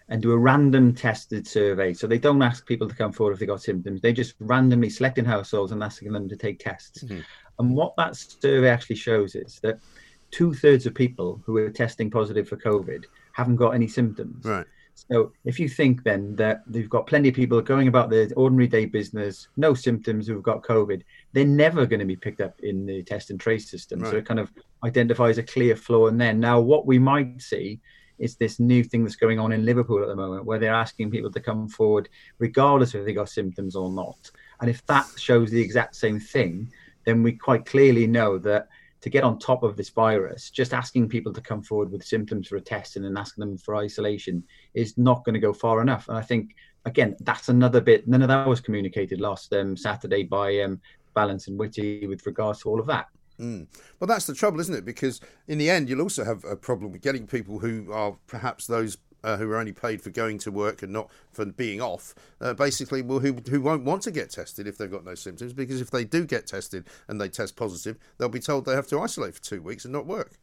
[0.09, 1.93] and do a random tested survey.
[1.93, 4.01] So they don't ask people to come forward if they got symptoms.
[4.01, 7.03] They just randomly selecting households and asking them to take tests.
[7.03, 7.21] Mm-hmm.
[7.57, 9.79] And what that survey actually shows is that
[10.29, 14.45] two thirds of people who are testing positive for COVID haven't got any symptoms.
[14.45, 14.65] Right.
[14.95, 18.67] So if you think then that they've got plenty of people going about their ordinary
[18.67, 22.85] day business, no symptoms, who've got COVID, they're never going to be picked up in
[22.85, 23.99] the test and trace system.
[23.99, 24.11] Right.
[24.11, 24.51] So it kind of
[24.83, 26.33] identifies a clear flaw in there.
[26.33, 27.79] Now, what we might see
[28.17, 31.11] is this new thing that's going on in Liverpool at the moment, where they're asking
[31.11, 32.07] people to come forward
[32.39, 34.31] regardless of if they got symptoms or not.
[34.61, 36.71] And if that shows the exact same thing,
[37.05, 38.69] then we quite clearly know that
[39.05, 42.47] to get on top of this virus, just asking people to come forward with symptoms
[42.47, 44.43] for a test and then asking them for isolation
[44.73, 46.09] is not going to go far enough.
[46.09, 50.23] And I think, again, that's another bit, none of that was communicated last um, Saturday
[50.23, 50.81] by um,
[51.13, 53.05] Vallance and Whitty with regards to all of that.
[53.39, 53.67] Mm.
[53.99, 54.85] Well, that's the trouble, isn't it?
[54.85, 58.65] Because in the end, you'll also have a problem with getting people who are perhaps
[58.65, 62.13] those uh, who are only paid for going to work and not for being off,
[62.39, 65.51] uh, basically, well, who, who won't want to get tested if they've got no symptoms,
[65.51, 68.87] because if they do get tested and they test positive, they'll be told they have
[68.87, 70.33] to isolate for two weeks and not work.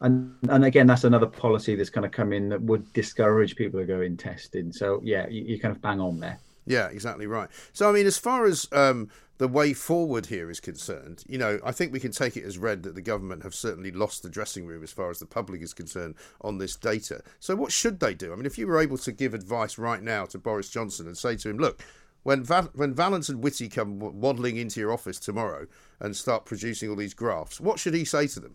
[0.00, 3.78] And and again, that's another policy that's kind of come in that would discourage people
[3.78, 4.72] to go in testing.
[4.72, 6.38] So yeah, you, you kind of bang on there.
[6.66, 7.48] Yeah, exactly right.
[7.72, 9.10] So I mean, as far as um,
[9.42, 12.58] the way forward here is concerned, you know, I think we can take it as
[12.58, 15.62] read that the government have certainly lost the dressing room as far as the public
[15.62, 17.22] is concerned on this data.
[17.40, 18.32] So, what should they do?
[18.32, 21.18] I mean, if you were able to give advice right now to Boris Johnson and
[21.18, 21.82] say to him, look,
[22.22, 25.66] when when Vallance and Whitty come waddling into your office tomorrow
[25.98, 28.54] and start producing all these graphs, what should he say to them?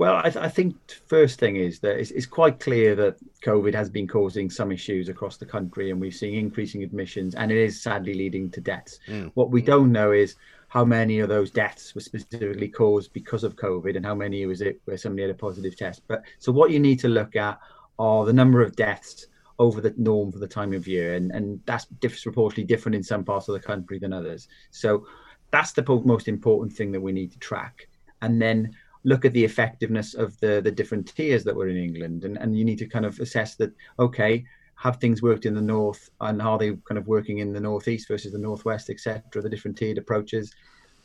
[0.00, 0.76] Well, I, th- I, think
[1.08, 5.10] first thing is that it's, it's, quite clear that COVID has been causing some issues
[5.10, 8.98] across the country, and we're seeing increasing admissions, and it is sadly leading to deaths.
[9.08, 9.30] Mm.
[9.34, 10.36] What we don't know is
[10.68, 14.62] how many of those deaths were specifically caused because of COVID, and how many was
[14.62, 16.00] it where somebody had a positive test.
[16.08, 17.58] But so what you need to look at
[17.98, 19.26] are the number of deaths
[19.58, 23.22] over the norm for the time of year, and and that's disproportionately different in some
[23.22, 24.48] parts of the country than others.
[24.70, 25.06] So
[25.50, 27.86] that's the most important thing that we need to track,
[28.22, 28.74] and then
[29.04, 32.56] look at the effectiveness of the the different tiers that were in England, and and
[32.58, 33.72] you need to kind of assess that.
[33.98, 34.44] Okay,
[34.80, 38.08] have things worked in the north, and are they kind of working in the northeast
[38.08, 39.22] versus the northwest, etc.
[39.42, 40.54] The different tiered approaches.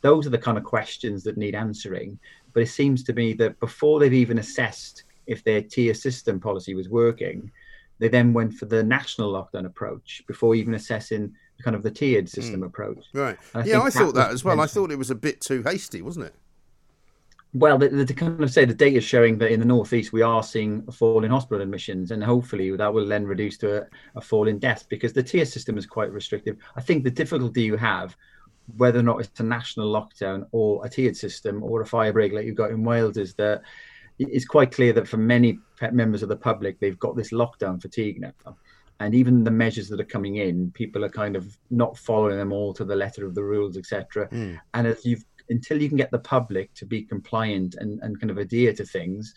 [0.02, 2.18] Those are the kind of questions that need answering.
[2.52, 6.74] But it seems to me that before they've even assessed if their tier system policy
[6.74, 7.50] was working,
[7.98, 12.28] they then went for the national lockdown approach before even assessing kind of the tiered
[12.28, 12.66] system mm.
[12.66, 13.04] approach.
[13.12, 13.36] Right.
[13.54, 14.60] I yeah, I thought that as well.
[14.60, 16.34] I thought it was a bit too hasty, wasn't it?
[17.54, 20.12] Well, the, the, to kind of say the data is showing that in the northeast
[20.12, 23.82] we are seeing a fall in hospital admissions, and hopefully that will then reduce to
[23.82, 23.86] a,
[24.16, 26.56] a fall in deaths because the tier system is quite restrictive.
[26.76, 28.16] I think the difficulty you have,
[28.76, 32.32] whether or not it's a national lockdown or a tiered system or a fire break
[32.32, 33.62] like you've got in Wales, is that
[34.18, 35.58] it's quite clear that for many
[35.92, 38.56] members of the public they've got this lockdown fatigue now
[39.00, 42.52] and even the measures that are coming in people are kind of not following them
[42.52, 44.58] all to the letter of the rules etc mm.
[44.74, 48.30] and if you've until you can get the public to be compliant and, and kind
[48.30, 49.34] of adhere to things,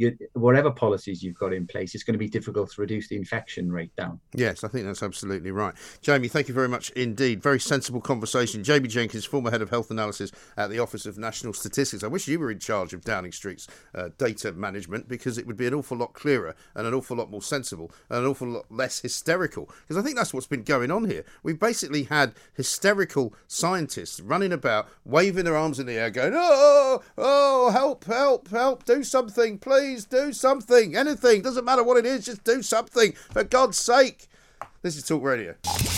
[0.00, 3.16] you, whatever policies you've got in place, it's going to be difficult to reduce the
[3.16, 4.18] infection rate down.
[4.34, 5.74] Yes, I think that's absolutely right.
[6.00, 7.42] Jamie, thank you very much indeed.
[7.42, 8.64] Very sensible conversation.
[8.64, 12.02] Jamie Jenkins, former head of health analysis at the Office of National Statistics.
[12.02, 15.58] I wish you were in charge of Downing Street's uh, data management because it would
[15.58, 18.66] be an awful lot clearer and an awful lot more sensible and an awful lot
[18.70, 19.68] less hysterical.
[19.82, 21.24] Because I think that's what's been going on here.
[21.42, 27.02] We've basically had hysterical scientists running about, waving their arms in the air, going, oh,
[27.18, 32.24] oh, help, help, help, do something, please do something, anything, doesn't matter what it is,
[32.24, 34.28] just do something, for God's sake.
[34.82, 35.54] This is Talk Radio.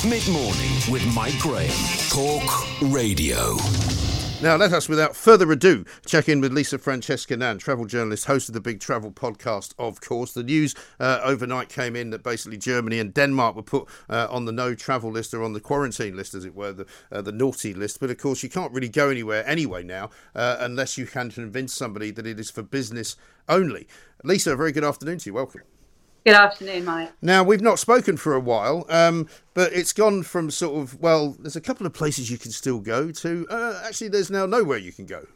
[0.09, 1.71] Mid morning with Mike Graham.
[2.09, 2.43] Talk
[2.83, 3.57] Radio.
[4.43, 8.49] Now, let us, without further ado, check in with Lisa Francesca Nand, travel journalist, host
[8.49, 10.33] of the Big Travel podcast, of course.
[10.33, 14.45] The news uh, overnight came in that basically Germany and Denmark were put uh, on
[14.45, 17.31] the no travel list or on the quarantine list, as it were, the, uh, the
[17.31, 18.01] naughty list.
[18.01, 21.73] But of course, you can't really go anywhere anyway now uh, unless you can convince
[21.73, 23.15] somebody that it is for business
[23.49, 23.87] only.
[24.25, 25.35] Lisa, a very good afternoon to you.
[25.35, 25.63] Welcome.
[26.25, 27.11] Good afternoon, Mike.
[27.21, 31.35] Now, we've not spoken for a while, um, but it's gone from sort of, well,
[31.37, 33.45] there's a couple of places you can still go to.
[33.51, 35.27] Uh, actually, there's now nowhere you can go.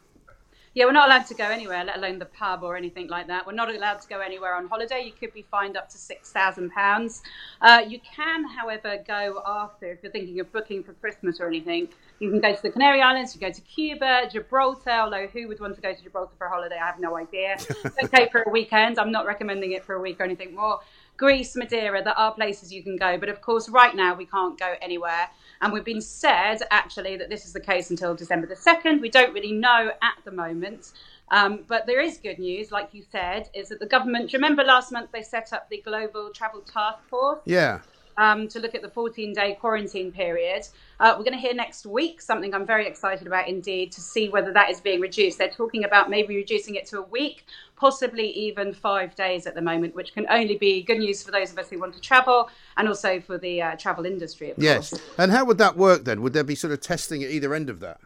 [0.75, 3.45] Yeah, we're not allowed to go anywhere, let alone the pub or anything like that.
[3.45, 5.03] We're not allowed to go anywhere on holiday.
[5.03, 7.21] You could be fined up to £6,000.
[7.59, 11.89] Uh, you can, however, go after, if you're thinking of booking for Christmas or anything,
[12.19, 15.59] you can go to the Canary Islands, you go to Cuba, Gibraltar, although who would
[15.59, 16.77] want to go to Gibraltar for a holiday?
[16.81, 17.57] I have no idea.
[18.03, 18.99] Okay for a weekend.
[18.99, 20.79] I'm not recommending it for a week or anything more.
[21.17, 23.17] Greece, Madeira, there are places you can go.
[23.17, 25.29] But of course, right now, we can't go anywhere.
[25.61, 29.01] And we've been said, actually, that this is the case until December the 2nd.
[29.01, 30.93] We don't really know at the moment.
[31.29, 34.91] Um, but there is good news, like you said, is that the government, remember last
[34.91, 37.41] month they set up the Global Travel Task Force?
[37.45, 37.79] Yeah.
[38.19, 40.67] Um, to look at the 14 day quarantine period.
[40.99, 44.27] Uh, we're going to hear next week something I'm very excited about indeed to see
[44.29, 45.37] whether that is being reduced.
[45.37, 47.45] They're talking about maybe reducing it to a week,
[47.75, 51.51] possibly even five days at the moment, which can only be good news for those
[51.51, 54.51] of us who want to travel and also for the uh, travel industry.
[54.57, 54.89] yes.
[54.89, 55.01] Course.
[55.19, 56.23] And how would that work then?
[56.23, 57.99] Would there be sort of testing at either end of that?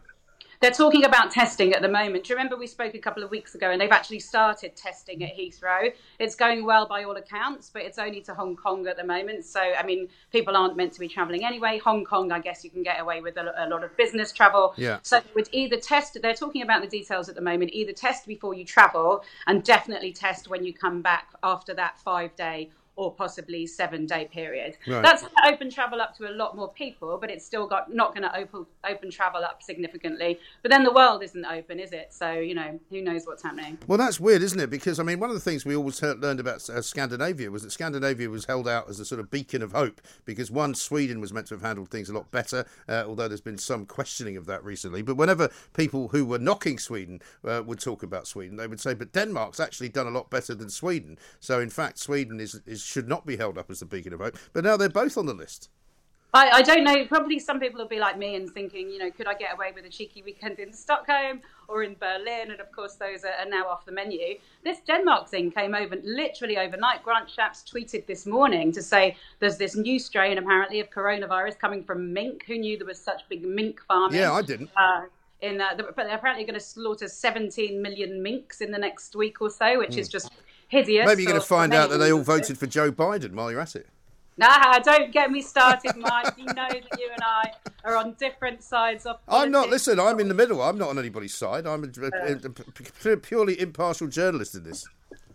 [0.61, 2.25] They're talking about testing at the moment.
[2.25, 5.23] Do you remember we spoke a couple of weeks ago and they've actually started testing
[5.23, 5.91] at Heathrow?
[6.19, 9.43] It's going well by all accounts, but it's only to Hong Kong at the moment.
[9.43, 11.79] So, I mean, people aren't meant to be traveling anyway.
[11.79, 14.75] Hong Kong, I guess you can get away with a, a lot of business travel.
[14.77, 14.99] Yeah.
[15.01, 18.53] So, would either test, they're talking about the details at the moment, either test before
[18.53, 22.69] you travel and definitely test when you come back after that five day
[23.01, 24.77] or possibly seven day period.
[24.87, 25.01] Right.
[25.01, 27.91] That's going to open travel up to a lot more people, but it's still got
[27.91, 30.39] not going to open open travel up significantly.
[30.61, 32.13] But then the world isn't open, is it?
[32.13, 33.79] So you know who knows what's happening.
[33.87, 34.69] Well, that's weird, isn't it?
[34.69, 37.63] Because I mean, one of the things we always heard, learned about uh, Scandinavia was
[37.63, 41.19] that Scandinavia was held out as a sort of beacon of hope because one, Sweden
[41.19, 44.37] was meant to have handled things a lot better, uh, although there's been some questioning
[44.37, 45.01] of that recently.
[45.01, 48.93] But whenever people who were knocking Sweden uh, would talk about Sweden, they would say,
[48.93, 52.83] "But Denmark's actually done a lot better than Sweden." So in fact, Sweden is, is
[52.91, 54.37] should not be held up as the beacon of hope.
[54.53, 55.69] But now they're both on the list.
[56.33, 57.05] I, I, don't know.
[57.07, 59.73] Probably some people will be like me and thinking, you know, could I get away
[59.75, 62.51] with a cheeky weekend in Stockholm or in Berlin?
[62.51, 64.35] And of course, those are, are now off the menu.
[64.63, 67.03] This Denmark thing came over literally overnight.
[67.03, 71.83] Grant Shapps tweeted this morning to say there's this new strain apparently of coronavirus coming
[71.83, 72.45] from mink.
[72.47, 74.17] Who knew there was such big mink farming?
[74.17, 74.69] Yeah, I didn't.
[74.77, 75.01] Uh,
[75.41, 79.41] in uh, but they're apparently going to slaughter 17 million minks in the next week
[79.41, 79.97] or so, which mm.
[79.97, 80.31] is just
[80.71, 81.05] hideous.
[81.05, 83.59] Maybe you're going to find out that they all voted for Joe Biden while you're
[83.59, 83.87] at it.
[84.37, 86.33] Nah, don't get me started, Mike.
[86.37, 87.51] you know that you and I
[87.83, 89.23] are on different sides of.
[89.25, 89.45] Politics.
[89.45, 89.69] I'm not.
[89.69, 90.61] Listen, I'm in the middle.
[90.61, 91.67] I'm not on anybody's side.
[91.67, 94.87] I'm a, a, a, a purely impartial journalist in this.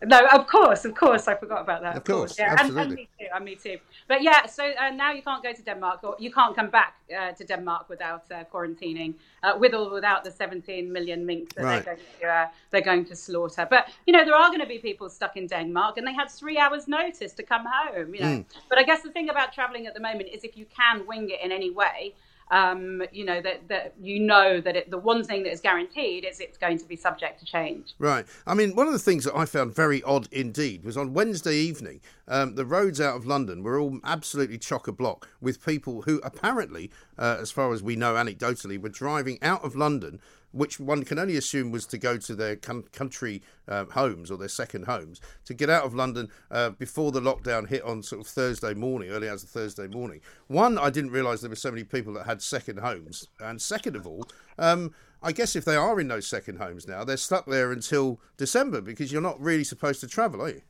[0.05, 1.93] No, of course, of course, I forgot about that.
[1.93, 2.81] Of, of course, course, yeah, absolutely.
[2.81, 3.79] And, and, me too, and me too.
[4.09, 6.95] But yeah, so uh, now you can't go to Denmark, or you can't come back
[7.17, 11.65] uh, to Denmark without uh, quarantining, uh, with or without the 17 million minks that
[11.65, 11.85] right.
[11.85, 13.67] they're, going to, uh, they're going to slaughter.
[13.69, 16.31] But you know, there are going to be people stuck in Denmark, and they had
[16.31, 18.15] three hours' notice to come home.
[18.15, 18.45] You know, Mm.
[18.69, 21.31] but I guess the thing about traveling at the moment is if you can wing
[21.31, 22.15] it in any way.
[22.51, 26.25] Um, you know that, that you know that it, the one thing that is guaranteed
[26.25, 27.95] is it's going to be subject to change.
[27.99, 28.25] Right.
[28.47, 31.57] I mean, one of the things that I found very odd indeed was on Wednesday
[31.57, 36.03] evening, um, the roads out of London were all absolutely chock a block with people
[36.03, 40.21] who apparently, uh, as far as we know anecdotally, were driving out of London.
[40.53, 44.49] Which one can only assume was to go to their country uh, homes or their
[44.49, 48.27] second homes to get out of London uh, before the lockdown hit on sort of
[48.27, 50.21] Thursday morning, early hours of Thursday morning.
[50.47, 53.97] One, I didn't realise there were so many people that had second homes, and second
[53.97, 54.29] of all,
[54.59, 58.21] um, I guess if they are in those second homes now, they're stuck there until
[58.37, 60.63] December because you're not really supposed to travel, are you?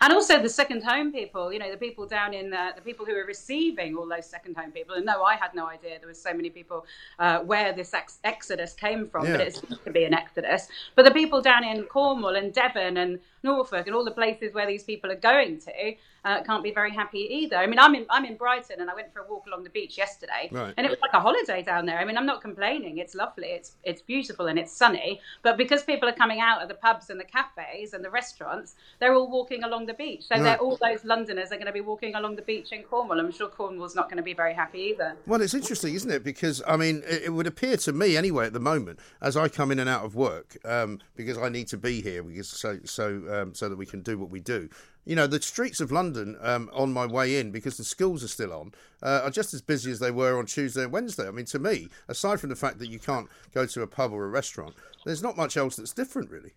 [0.00, 3.04] And also the second home people you know the people down in uh, the people
[3.06, 6.08] who are receiving all those second home people and no i had no idea there
[6.08, 6.84] was so many people
[7.18, 9.36] uh, where this ex- exodus came from Yeah.
[9.38, 12.96] but it seems to be an exodus but the people down in cornwall and devon
[12.98, 16.72] and norfolk and all the places where these people are going to uh, can't be
[16.72, 17.56] very happy either.
[17.56, 19.70] I mean i'm in i'm in brighton and i went for a walk along the
[19.70, 20.48] beach yesterday.
[20.50, 20.74] Right.
[20.76, 21.98] and it was like a holiday down there.
[21.98, 22.98] I mean i'm not complaining.
[22.98, 23.48] It's lovely.
[23.48, 25.20] It's it's beautiful and it's sunny.
[25.42, 28.74] But because people are coming out of the pubs and the cafes and the restaurants
[28.98, 30.24] they're all walking along the beach.
[30.26, 30.42] So Right.
[30.42, 33.18] they're all those londoners are going to be walking along the beach in cornwall.
[33.20, 35.16] I'm sure cornwall's not going to be very happy either.
[35.26, 36.24] Well, it's interesting, isn't it?
[36.24, 39.48] Because I mean, it, it would appear to me anyway at the moment, as I
[39.48, 42.78] come in and out of work, um, because I need to be here, because so
[42.84, 44.68] so um, so that we can do what we do.
[45.04, 48.28] You know, the streets of London um, on my way in, because the schools are
[48.28, 48.72] still on,
[49.02, 51.26] uh, are just as busy as they were on Tuesday and Wednesday.
[51.26, 54.12] I mean, to me, aside from the fact that you can't go to a pub
[54.12, 54.74] or a restaurant,
[55.04, 56.52] there's not much else that's different, really.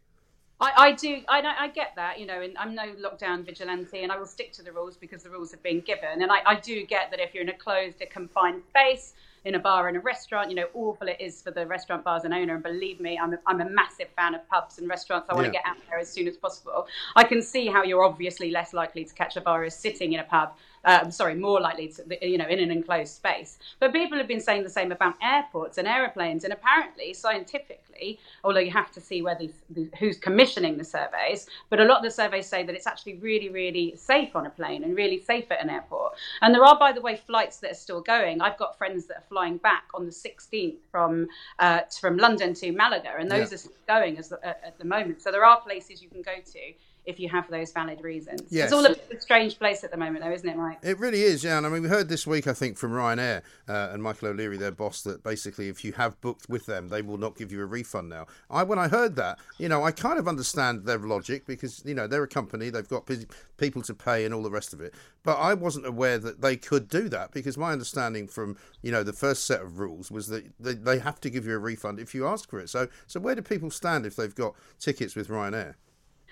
[0.59, 1.22] I, I do.
[1.28, 4.51] I, I get that, you know, and I'm no lockdown vigilante, and I will stick
[4.53, 6.22] to the rules because the rules have been given.
[6.22, 9.13] And I, I do get that if you're in a closed, a confined space,
[9.43, 12.23] in a bar in a restaurant, you know, awful it is for the restaurant bars
[12.25, 12.53] and owner.
[12.55, 15.29] And believe me, I'm a, I'm a massive fan of pubs and restaurants.
[15.29, 15.59] I want to Yeah.
[15.61, 16.87] get out there as soon as possible.
[17.15, 20.23] I can see how you're obviously less likely to catch a virus sitting in a
[20.23, 20.55] pub.
[20.84, 23.59] Uh, I'm sorry, more likely to, you know, in an enclosed space.
[23.79, 26.43] But people have been saying the same about airports and aeroplanes.
[26.43, 31.47] And apparently, scientifically, although you have to see where these, these, who's commissioning the surveys,
[31.69, 34.49] but a lot of the surveys say that it's actually really, really safe on a
[34.49, 36.13] plane and really safe at an airport.
[36.41, 38.41] And there are, by the way, flights that are still going.
[38.41, 41.27] I've got friends that are flying back on the 16th from
[41.59, 43.55] uh, from London to Malaga, and those Yeah.
[43.55, 45.21] are still going as at, at the moment.
[45.21, 46.59] So there are places you can go to
[47.05, 48.43] if you have those valid reasons.
[48.49, 48.65] Yes.
[48.65, 50.79] It's all a bit of a strange place at the moment, though, isn't it, Mike?
[50.83, 51.57] It really is, yeah.
[51.57, 54.57] And I mean, we heard this week, I think, from Ryanair uh, and Michael O'Leary,
[54.57, 57.61] their boss, that basically if you have booked with them, they will not give you
[57.61, 58.27] a refund now.
[58.49, 61.95] I, when I heard that, you know, I kind of understand their logic because you
[61.95, 63.09] know they're a company, they've got
[63.57, 64.93] people to pay and all the rest of it.
[65.23, 69.03] But I wasn't aware that they could do that because my understanding from you know
[69.03, 71.99] the first set of rules was that they, they have to give you a refund
[71.99, 72.69] if you ask for it.
[72.69, 75.75] So, so where do people stand if they've got tickets with Ryanair?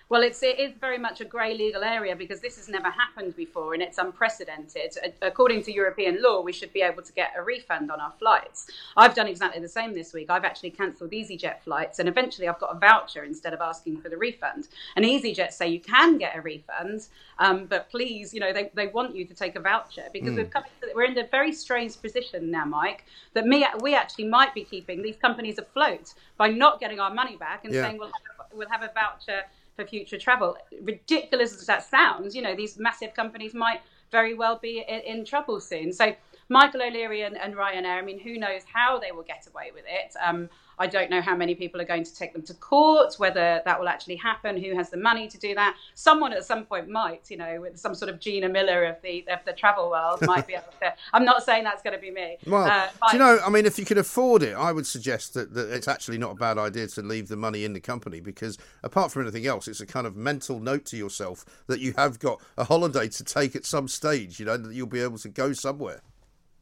[0.09, 3.35] Well, it's, it is very much a grey legal area because this has never happened
[3.35, 4.97] before and it's unprecedented.
[5.21, 8.65] According to European law, we should be able to get a refund on our flights.
[8.97, 10.31] I've done exactly the same this week.
[10.31, 14.09] I've actually cancelled EasyJet flights and eventually I've got a voucher instead of asking for
[14.09, 14.69] the refund.
[14.95, 17.07] And EasyJet say you can get a refund,
[17.37, 20.37] um, but please, you know, they, they want you to take a voucher because Mm.
[20.37, 20.63] we've come,
[20.95, 23.05] we're in a very strange position now, Mike,
[23.35, 27.35] that me, we actually might be keeping these companies afloat by not getting our money
[27.35, 27.83] back and Yeah.
[27.83, 29.43] saying we'll have, a- we'll have a voucher
[29.79, 30.57] for future travel.
[30.81, 35.25] Ridiculous as that sounds, you know, these massive companies might very well be in, in
[35.25, 35.93] trouble soon.
[35.93, 36.13] So
[36.49, 39.85] Michael O'Leary and, and Ryanair, I mean, who knows how they will get away with
[39.87, 40.15] it?
[40.21, 40.49] Um,
[40.79, 43.79] I don't know how many people are going to take them to court, whether that
[43.79, 45.75] will actually happen, who has the money to do that.
[45.93, 49.25] Someone at some point might, you know, with some sort of Gina Miller of the
[49.29, 50.93] of the travel world might be able to.
[51.13, 52.37] I'm not saying that's going to be me.
[52.47, 53.39] Well, Uh, do you know?
[53.45, 56.31] I mean, if you can afford it, I would suggest that, that it's actually not
[56.31, 59.67] a bad idea to leave the money in the company because, apart from anything else,
[59.67, 63.23] it's a kind of mental note to yourself that you have got a holiday to
[63.23, 64.39] take at some stage.
[64.39, 66.01] You know that you'll be able to go somewhere.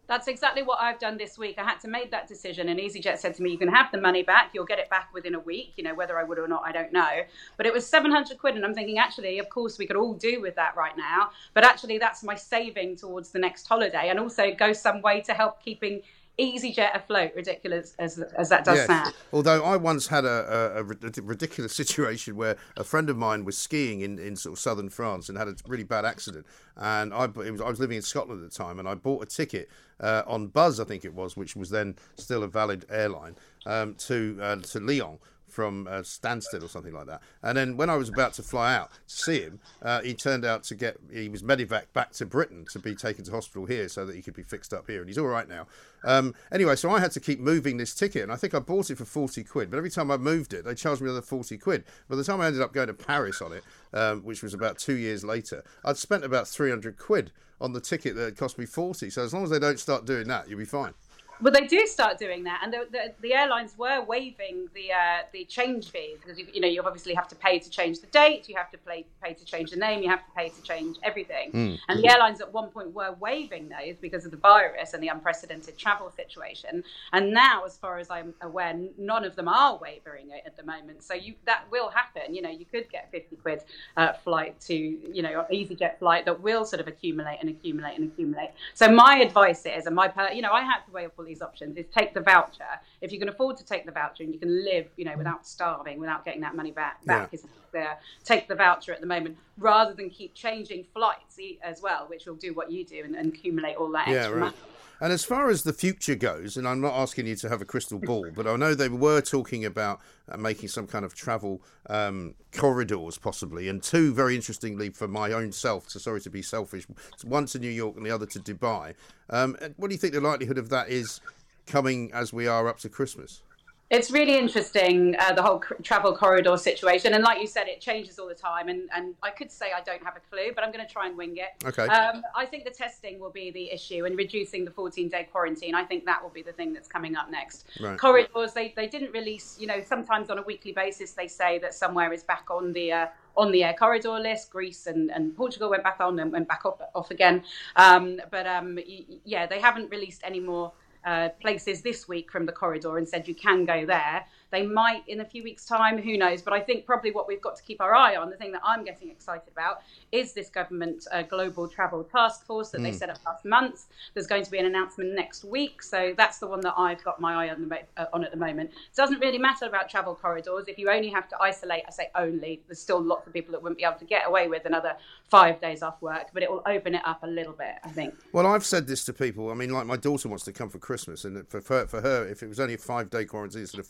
[0.08, 1.60] That's exactly what I've done this week.
[1.60, 4.00] I had to make that decision, and EasyJet said to me, "You can have the
[4.00, 4.52] money back.
[4.54, 5.74] You'll get it back within a week.
[5.76, 7.24] You know whether I would or not, I don't know."
[7.58, 10.14] But it was seven hundred quid, and I'm thinking, actually, of course, we could all
[10.14, 11.32] do with that right now.
[11.54, 15.34] But actually, that's my saving towards the next holiday, and also go some way to
[15.34, 16.02] help keeping
[16.40, 17.32] EasyJet afloat.
[17.36, 18.88] Ridiculous as as that does Yes.
[18.88, 19.14] sound.
[19.34, 23.58] Although I once had a, a, a ridiculous situation where a friend of mine was
[23.58, 27.26] skiing in, in sort of southern France and had a really bad accident, and I
[27.26, 29.70] was, I was living in Scotland at the time, and I bought a ticket
[30.00, 33.36] uh, on Buzz, I think it was, which was then still a valid airline,
[33.66, 35.18] um, to uh, to Lyon
[35.58, 37.20] from uh, Stansted or something like that.
[37.42, 40.46] And then when I was about to fly out to see him, uh, he turned
[40.46, 43.90] out to get he was medevac back to Britain to be taken to hospital here
[43.90, 45.66] so that he could be fixed up here, and he's all right now.
[46.04, 48.92] Um, anyway, so I had to keep moving this ticket, and I think I bought
[48.92, 49.72] it for forty quid.
[49.72, 51.86] But every time I moved it, they charged me another forty quid.
[52.08, 54.78] By the time I ended up going to Paris on it, um, which was about
[54.78, 58.60] two years later, I'd spent about three hundred quid on the ticket that had cost
[58.60, 59.10] me forty.
[59.10, 60.94] So as long as they don't start doing that, you'll be fine.
[61.42, 65.24] Well, they do start doing that, and the, the, the airlines were waiving the uh,
[65.32, 68.08] the change fees because you, you know you obviously have to pay to change the
[68.08, 70.62] date, you have to pay pay to change the name, you have to pay to
[70.62, 71.52] change everything.
[71.52, 71.80] Mm.
[71.90, 75.10] And the airlines at one point were waiving those because of the virus and the
[75.10, 76.84] unprecedented travel situation.
[77.14, 80.64] And now, as far as I'm aware, none of them are waiving it at the
[80.64, 81.04] moment.
[81.04, 82.34] So you that will happen.
[82.34, 83.62] You know, you could get fifty quid
[83.96, 88.12] uh, flight to you know EasyJet flight that will sort of accumulate and accumulate and
[88.12, 88.52] accumulate.
[88.74, 91.78] So my advice is, and my per- you know I had to waive these options
[91.78, 92.64] is take the voucher.
[93.02, 95.18] If you can afford to take the voucher and you can live, you know, mm.
[95.20, 97.40] without starving, without getting that money back, back Yeah.
[97.40, 97.98] is there.
[98.24, 102.36] Take the voucher at the moment rather than keep changing flights as well, which will
[102.36, 104.40] do what you do and, and accumulate all that Yeah, extra right.
[104.46, 104.58] money.
[105.00, 107.66] And as far as the future goes, and I'm not asking you to have a
[107.66, 111.62] crystal ball, but I know they were talking about uh, making some kind of travel
[111.88, 115.90] um, corridors, possibly, and two very interestingly for my own self.
[115.90, 116.88] So sorry to be selfish.
[117.24, 118.96] One to New York and the other to Dubai.
[119.30, 121.22] Um, what do you think the likelihood of that is
[121.68, 123.44] coming as we are up to Christmas?
[123.90, 127.14] It's really interesting, uh, the whole travel corridor situation.
[127.14, 128.68] And like you said, it changes all the time.
[128.68, 131.08] And, and I could say I don't have a clue, but I'm going to try
[131.08, 131.66] and wing it.
[131.66, 131.88] Okay.
[131.88, 135.74] Um, I think the testing will be the issue and reducing the 14 day quarantine.
[135.74, 137.66] I think that will be the thing that's coming up next.
[137.80, 137.98] Right.
[137.98, 141.74] Corridors, they, they didn't release, you know, sometimes on a weekly basis, they say that
[141.74, 142.92] somewhere is back on the.
[142.92, 143.08] Uh,
[143.38, 146.66] on the air corridor list, Greece and, and Portugal went back on and went back
[146.66, 147.44] off, off again.
[147.76, 148.80] Um, but um,
[149.26, 150.74] yeah, they haven't released any more
[151.06, 154.26] uh, places this week from the corridor and said you can go there.
[154.52, 156.42] They might in a few weeks' time, who knows?
[156.42, 158.62] But I think probably what we've got to keep our eye on, the thing that
[158.64, 159.82] I'm getting excited about,
[160.12, 162.96] is this government uh, global travel task force that they Hmm.
[162.96, 163.00] Mm.
[163.00, 163.86] set up last month.
[164.14, 167.20] There's going to be an announcement next week, so that's the one that I've got
[167.20, 168.70] my eye on, the, uh, on at the moment.
[168.72, 171.84] It doesn't really matter about travel corridors if you only have to isolate.
[171.88, 172.62] I say only.
[172.68, 174.96] There's still lots of people that wouldn't be able to get away with another
[175.30, 178.14] five days off work, but it will open it up a little bit, I think.
[178.32, 179.52] Well, I've said this to people.
[179.52, 182.26] I mean, like my daughter wants to come for Christmas, and for for, for her,
[182.28, 183.88] if it was only a five day quarantine instead of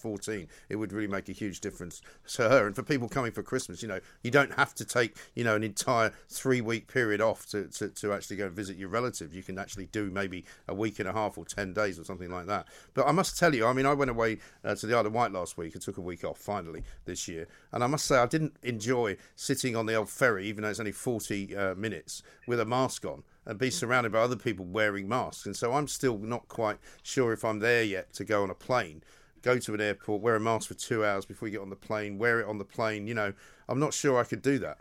[0.69, 2.01] it would really make a huge difference
[2.33, 2.67] to her.
[2.67, 5.55] And for people coming for Christmas, you know, you don't have to take you know
[5.55, 9.33] an entire three week period off to, to, to actually go and visit your relative.
[9.33, 12.29] You can actually do maybe a week and a half or ten days or something
[12.29, 12.67] like that.
[12.93, 15.13] But I must tell you, I mean, I went away uh, to the Isle of
[15.13, 15.73] Wight last week.
[15.75, 19.17] I took a week off finally this year, and I must say I didn't enjoy
[19.35, 23.05] sitting on the old ferry, even though it's only forty uh, minutes, with a mask
[23.05, 25.45] on and be surrounded by other people wearing masks.
[25.45, 28.53] And so I'm still not quite sure if I'm there yet to go on a
[28.53, 29.01] plane,
[29.41, 31.75] go to an airport, wear a mask for two hours before you get on the
[31.75, 33.07] plane, wear it on the plane.
[33.07, 33.33] You know,
[33.67, 34.77] I'm not sure I could do that.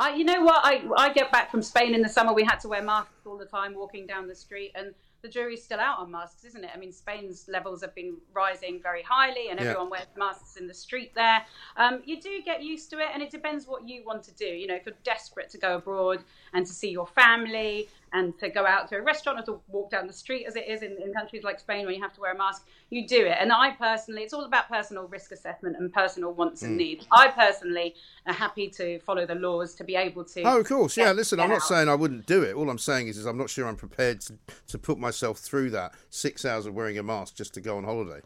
[0.00, 0.60] I, you know what?
[0.64, 2.32] I, I get back from Spain in the summer.
[2.32, 5.64] We had to wear masks all the time walking down the street, and the jury's
[5.64, 6.70] still out on masks, isn't it?
[6.72, 9.66] I mean, Spain's levels have been rising very highly, and Yeah.
[9.70, 11.44] everyone wears masks in the street there.
[11.76, 14.46] Um, you do get used to it, and it depends what you want to do.
[14.46, 16.22] You know, if you're desperate to go abroad
[16.52, 19.90] and to see your family and to go out to a restaurant or to walk
[19.90, 22.20] down the street, as it is in, in countries like Spain where you have to
[22.20, 23.36] wear a mask, you do it.
[23.40, 26.78] And I personally, it's all about personal risk assessment and personal wants and Mm.
[26.78, 27.06] needs.
[27.12, 27.94] I personally
[28.26, 30.42] am happy to follow the laws to be able to.
[30.42, 31.12] Oh, of course, yeah.
[31.12, 31.62] Listen, I'm not out.
[31.62, 32.54] saying I wouldn't do it.
[32.54, 34.34] All I'm saying is, is I'm not sure I'm prepared to,
[34.68, 37.84] to put myself through that six hours of wearing a mask just to go on
[37.84, 38.20] holiday.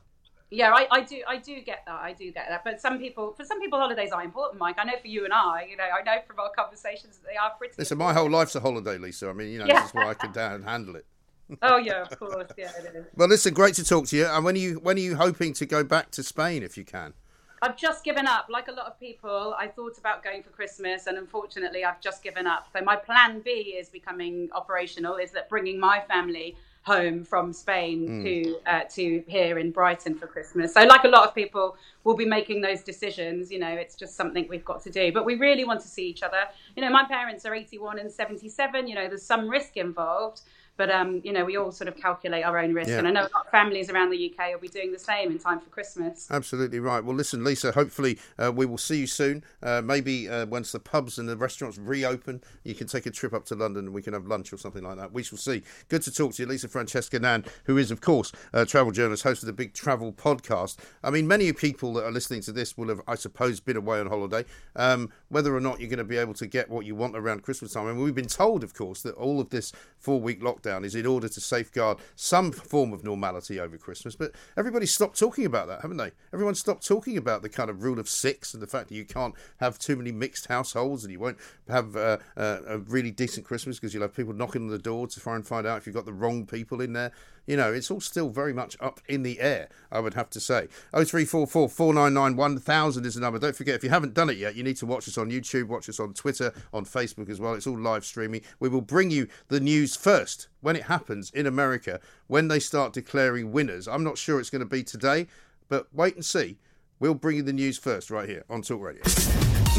[0.52, 1.22] Yeah, I, I do.
[1.26, 1.94] I do get that.
[2.00, 2.62] I do get that.
[2.62, 4.76] But some people, for some people, holidays are important, Mike.
[4.78, 7.36] I know for you and I, you know, I know from our conversations that they
[7.36, 7.74] are pretty.
[7.78, 9.30] Listen, my whole life's a holiday, Lisa.
[9.30, 9.80] I mean, you know, Yeah.
[9.80, 11.06] this is why I can down handle it.
[11.60, 12.50] Oh yeah, of course.
[12.56, 13.06] Yeah, it is.
[13.14, 14.26] Well, listen, great to talk to you.
[14.26, 16.84] And when are you when are you hoping to go back to Spain if you
[16.84, 17.12] can?
[17.60, 18.46] I've just given up.
[18.48, 22.22] Like a lot of people, I thought about going for Christmas, and unfortunately, I've just
[22.22, 22.68] given up.
[22.72, 25.16] So my plan B is becoming operational.
[25.16, 28.22] Is that bringing my family home from Spain Mm.
[28.24, 30.74] to uh, to here in Brighton for Christmas.
[30.74, 33.50] So, like a lot of people, we'll be making those decisions.
[33.52, 35.12] You know, it's just something we've got to do.
[35.12, 36.42] But we really want to see each other.
[36.76, 38.88] You know, my parents are 81 and 77.
[38.88, 40.42] You know, there's some risk involved.
[40.76, 42.98] But um, you know, we all sort of calculate our own risk, Yeah.
[42.98, 45.30] and I know a lot of families around the UK will be doing the same
[45.30, 46.26] in time for Christmas.
[46.30, 47.04] Absolutely right.
[47.04, 47.72] Well, listen, Lisa.
[47.72, 49.44] Hopefully, uh, we will see you soon.
[49.62, 53.34] Uh, maybe uh, once the pubs and the restaurants reopen, you can take a trip
[53.34, 55.12] up to London and we can have lunch or something like that.
[55.12, 55.62] We shall see.
[55.88, 59.24] Good to talk to you, Lisa Francesca Nand, who is, of course, a travel journalist,
[59.24, 60.78] host of the Big Travel podcast.
[61.04, 64.00] I mean, many people that are listening to this will have, I suppose, been away
[64.00, 64.46] on holiday.
[64.74, 67.42] Um, whether or not you're going to be able to get what you want around
[67.42, 70.94] Christmas time, and we've been told, of course, that all of this four-week lockdown is
[70.94, 74.16] in order to safeguard some form of normality over Christmas.
[74.16, 76.12] But everybody stopped talking about that, haven't they?
[76.32, 79.04] Everyone stopped talking about the kind of rule of six and the fact that you
[79.04, 81.38] can't have too many mixed households and you won't
[81.68, 85.06] have uh, uh, a really decent Christmas because you'll have people knocking on the door
[85.06, 87.12] to try and find out if you've got the wrong people in there.
[87.46, 90.40] You know, it's all still very much up in the air, I would have to
[90.40, 90.68] say.
[90.92, 93.38] 0344 499 1000 is the number.
[93.38, 95.66] Don't forget, if you haven't done it yet, you need to watch us on YouTube,
[95.66, 97.54] watch us on Twitter, on Facebook as well.
[97.54, 98.42] It's all live streaming.
[98.60, 102.92] We will bring you the news first when it happens in America, when they start
[102.92, 103.88] declaring winners.
[103.88, 105.26] I'm not sure it's going to be today,
[105.68, 106.58] but wait and see.
[107.00, 109.02] We'll bring you the news first right here on Talk Radio.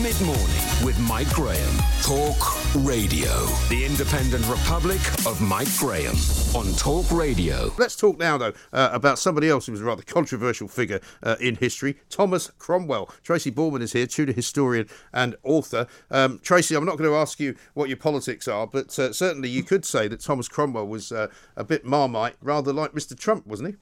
[0.02, 0.44] Mid morning
[0.84, 1.78] with Mike Graham.
[2.02, 2.36] Talk
[2.84, 3.46] Radio.
[3.70, 6.16] The Independent Republic of Mike Graham
[6.56, 7.72] on Talk Radio.
[7.78, 11.36] Let's talk now, though, uh, about somebody else who was a rather controversial figure uh,
[11.40, 13.12] in history Thomas Cromwell.
[13.22, 15.86] Tracy Borman is here, Tudor historian and author.
[16.10, 19.48] Um, Tracy, I'm not going to ask you what your politics are, but uh, certainly
[19.48, 23.16] you could say that Thomas Cromwell was uh, a bit marmite, rather like Mr.
[23.16, 23.76] Trump, wasn't he?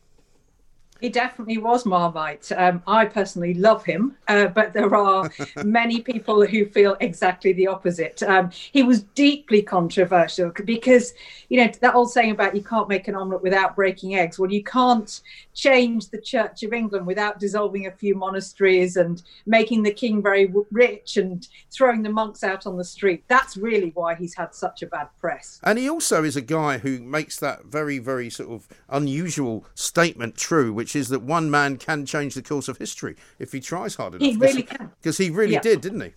[1.02, 2.52] He definitely was Marmite.
[2.56, 5.32] Um, I personally love him, uh, but there are
[5.66, 8.22] many people who feel exactly the opposite.
[8.22, 11.16] Um, he was deeply controversial because,
[11.50, 14.38] you know, that old saying about you can't make an omelette without breaking eggs.
[14.38, 15.22] Well, you can't
[15.56, 20.54] change the Church of England without dissolving a few monasteries and making the king very
[20.72, 23.24] rich and throwing the monks out on the street.
[23.28, 25.60] That's really why he's had such a bad press.
[25.64, 30.36] And he also is a guy who makes that very, very sort of unusual statement
[30.36, 33.96] true, which is that one man can change the course of history if he tries
[33.96, 34.28] hard enough.
[34.28, 34.92] He really can.
[35.02, 35.62] Because he really Yeah.
[35.62, 36.12] did, didn't he?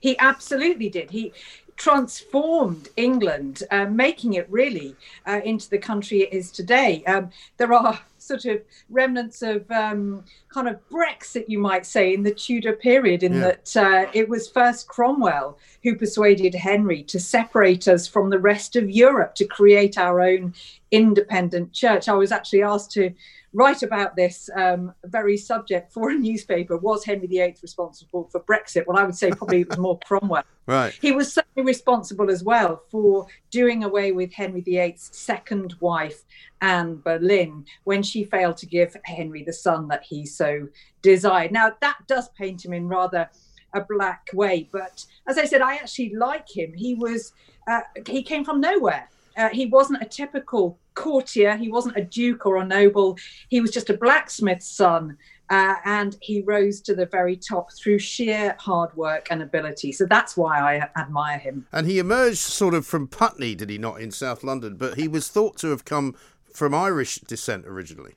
[0.00, 1.10] He absolutely did.
[1.10, 1.32] He
[1.76, 4.94] transformed England, uh, making it really
[5.26, 7.02] uh, into the country it is today.
[7.04, 12.22] Um, there are sort of remnants of um, kind of Brexit, you might say, in
[12.22, 13.40] the Tudor period, in Yeah.
[13.40, 18.76] that uh, it was first Cromwell who persuaded Henry to separate us from the rest
[18.76, 20.54] of Europe to create our own
[20.90, 22.08] independent church.
[22.08, 23.12] I was actually asked to
[23.54, 26.76] write about this um, very subject for a newspaper.
[26.76, 28.84] Was Henry VIII responsible for Brexit?
[28.86, 30.42] Well, I would say probably it was more Cromwell.
[30.66, 30.92] Right.
[31.00, 36.24] He was certainly responsible as well for doing away with Henry VIII's second wife,
[36.60, 40.68] Anne Boleyn, when she failed to give Henry the son that he so
[41.00, 41.52] desired.
[41.52, 43.30] Now, that does paint him in rather
[43.72, 46.72] a black way, but as I said, I actually like him.
[46.72, 47.32] He was,
[47.68, 49.08] uh, he came from nowhere.
[49.36, 51.56] Uh, he wasn't a typical courtier.
[51.56, 53.18] He wasn't a duke or a noble.
[53.48, 55.16] He was just a blacksmith's son.
[55.50, 59.92] Uh, and he rose to the very top through sheer hard work and ability.
[59.92, 61.66] So that's why I admire him.
[61.70, 64.76] And he emerged sort of from Putney, did he not, in South London?
[64.76, 66.14] But he was thought to have come
[66.52, 68.14] from Irish descent originally.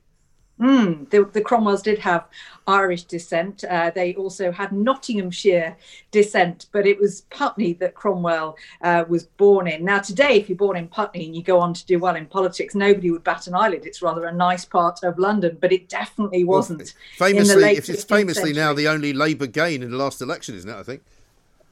[0.60, 2.26] Mm, the, the Cromwells did have
[2.66, 3.64] Irish descent.
[3.64, 5.76] Uh, they also had Nottinghamshire
[6.10, 9.84] descent, but it was Putney that Cromwell uh, was born in.
[9.84, 12.26] Now, today, if you're born in Putney and you go on to do well in
[12.26, 13.86] politics, nobody would bat an eyelid.
[13.86, 16.80] It's rather a nice part of London, but it definitely wasn't.
[16.80, 20.56] the Famously, if it's 15th famously now the only Labour gain in the last election,
[20.56, 20.76] isn't it?
[20.76, 21.02] I think.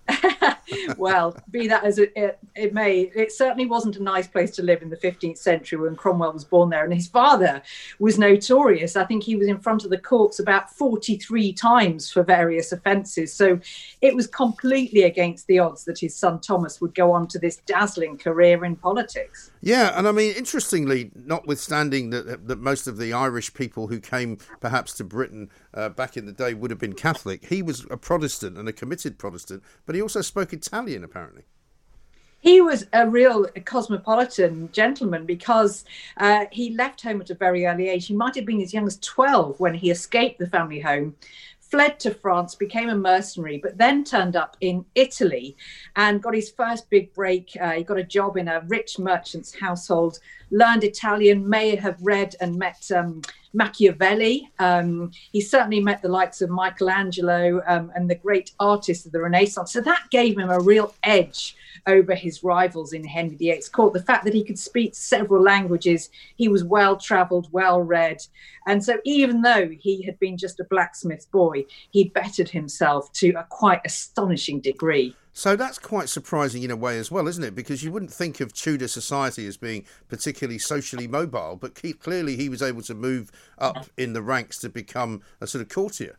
[0.96, 4.62] well, be that as it, it, it may, it certainly wasn't a nice place to
[4.62, 6.84] live in the 15th century when Cromwell was born there.
[6.84, 7.62] And his father
[7.98, 8.96] was notorious.
[8.96, 13.32] I think he was in front of the courts about 43 times for various offences.
[13.32, 13.60] So
[14.00, 17.58] it was completely against the odds that his son Thomas would go on to this
[17.66, 19.50] dazzling career in politics.
[19.66, 24.38] Yeah, and I mean, interestingly, notwithstanding that that most of the Irish people who came
[24.60, 27.96] perhaps to Britain uh, back in the day would have been Catholic, he was a
[27.96, 31.46] Protestant and a committed Protestant, but he also spoke Italian apparently.
[32.38, 35.84] He was a real cosmopolitan gentleman because
[36.18, 38.06] uh, he left home at a very early age.
[38.06, 41.16] He might have been as young as 12 when he escaped the family home,
[41.70, 45.56] fled to France, became a mercenary, but then turned up in Italy
[45.96, 47.56] and got his first big break.
[47.60, 50.18] Uh, he got a job in a rich merchant's household,
[50.50, 53.20] learned Italian, may have read and met um,
[53.52, 54.50] Machiavelli.
[54.58, 59.20] Um, he certainly met the likes of Michelangelo um, and the great artists of the
[59.20, 59.72] Renaissance.
[59.72, 61.56] So that gave him a real edge
[61.86, 63.92] over his rivals in Henry VIII's court.
[63.92, 68.18] The fact that he could speak several languages, he was well traveled, well read.
[68.66, 73.30] And so, even though he had been just a blacksmith's boy, he bettered himself to
[73.32, 75.14] a quite astonishing degree.
[75.32, 77.54] So that's quite surprising in a way as well, isn't it?
[77.54, 82.48] Because you wouldn't think of Tudor society as being particularly socially mobile, but clearly he
[82.48, 86.16] was able to move up in the ranks to become a sort of courtier.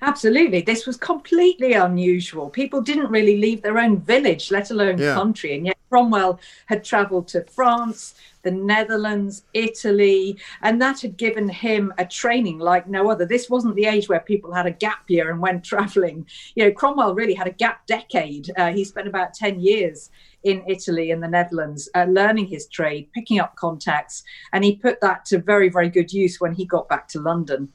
[0.00, 0.62] Absolutely.
[0.62, 2.48] This was completely unusual.
[2.50, 5.14] People didn't really leave their own village, let alone Yeah.
[5.14, 5.54] country.
[5.54, 11.92] And yet Cromwell had travelled to France, the Netherlands, Italy, and that had given him
[11.98, 13.24] a training like no other.
[13.26, 16.26] This wasn't the age where people had a gap year and went travelling.
[16.54, 18.50] You know, Cromwell really had a gap decade.
[18.56, 20.10] Uh, he spent about 10 years
[20.44, 25.00] in Italy and the Netherlands, uh, learning his trade, picking up contacts, and he put
[25.00, 27.68] that to very, very good use when he got back to London.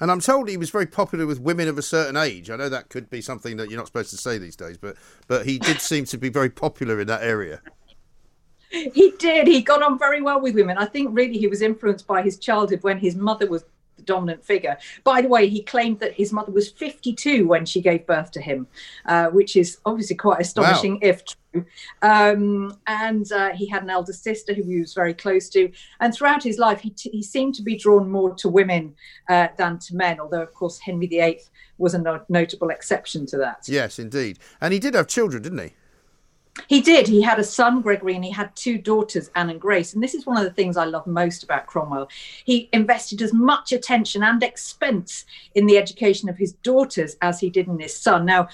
[0.00, 2.50] And I'm told he was very popular with women of a certain age.
[2.50, 4.96] I know that could be something that you're not supposed to say these days, but
[5.28, 7.60] but he did seem to be very popular in that area.
[8.70, 9.46] He did.
[9.46, 10.78] He got on very well with women.
[10.78, 13.64] I think really he was influenced by his childhood when his mother was
[14.04, 14.76] dominant figure.
[15.02, 18.40] By the way, he claimed that his mother was 52 when she gave birth to
[18.40, 18.66] him,
[19.06, 21.00] uh, which is obviously quite astonishing wow.
[21.02, 21.66] if true.
[22.02, 25.70] Um, and uh, he had an elder sister who he was very close to.
[26.00, 28.94] And throughout his life, he, t- he seemed to be drawn more to women
[29.28, 31.40] uh, than to men, although, of course, Henry VIII
[31.78, 33.64] was a no- notable exception to that.
[33.66, 34.38] Yes, indeed.
[34.60, 35.72] And he did have children, didn't he?
[36.68, 37.08] He did.
[37.08, 39.92] He had a son, Gregory, and he had two daughters, Anne and Grace.
[39.92, 42.08] And this is one of the things I love most about Cromwell.
[42.44, 45.24] He invested as much attention and expense
[45.54, 48.24] in the education of his daughters as he did in his son.
[48.24, 48.48] Now,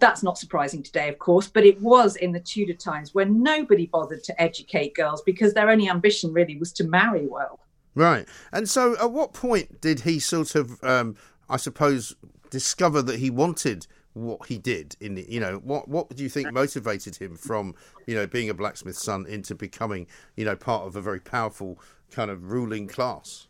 [0.00, 3.86] that's not surprising today, of course, but it was in the Tudor times when nobody
[3.86, 7.60] bothered to educate girls because their only ambition really was to marry well.
[7.94, 8.26] Right.
[8.52, 11.16] And so, at what point did he sort of, um,
[11.48, 12.16] I suppose,
[12.50, 13.86] discover that he wanted
[14.16, 17.74] what he did in the, you know what what do you think motivated him from
[18.06, 20.06] you know being a blacksmith's son into becoming
[20.36, 21.78] you know part of a very powerful
[22.10, 23.46] kind of ruling class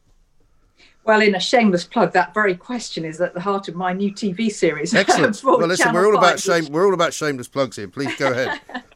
[1.04, 4.12] well, in a shameless plug, that very question is at the heart of my new
[4.12, 4.92] TV series.
[4.94, 5.42] Excellent.
[5.44, 6.72] well, listen, Channel we're all 5, about shame.
[6.72, 7.86] We're all about shameless plugs here.
[7.86, 8.60] Please go ahead.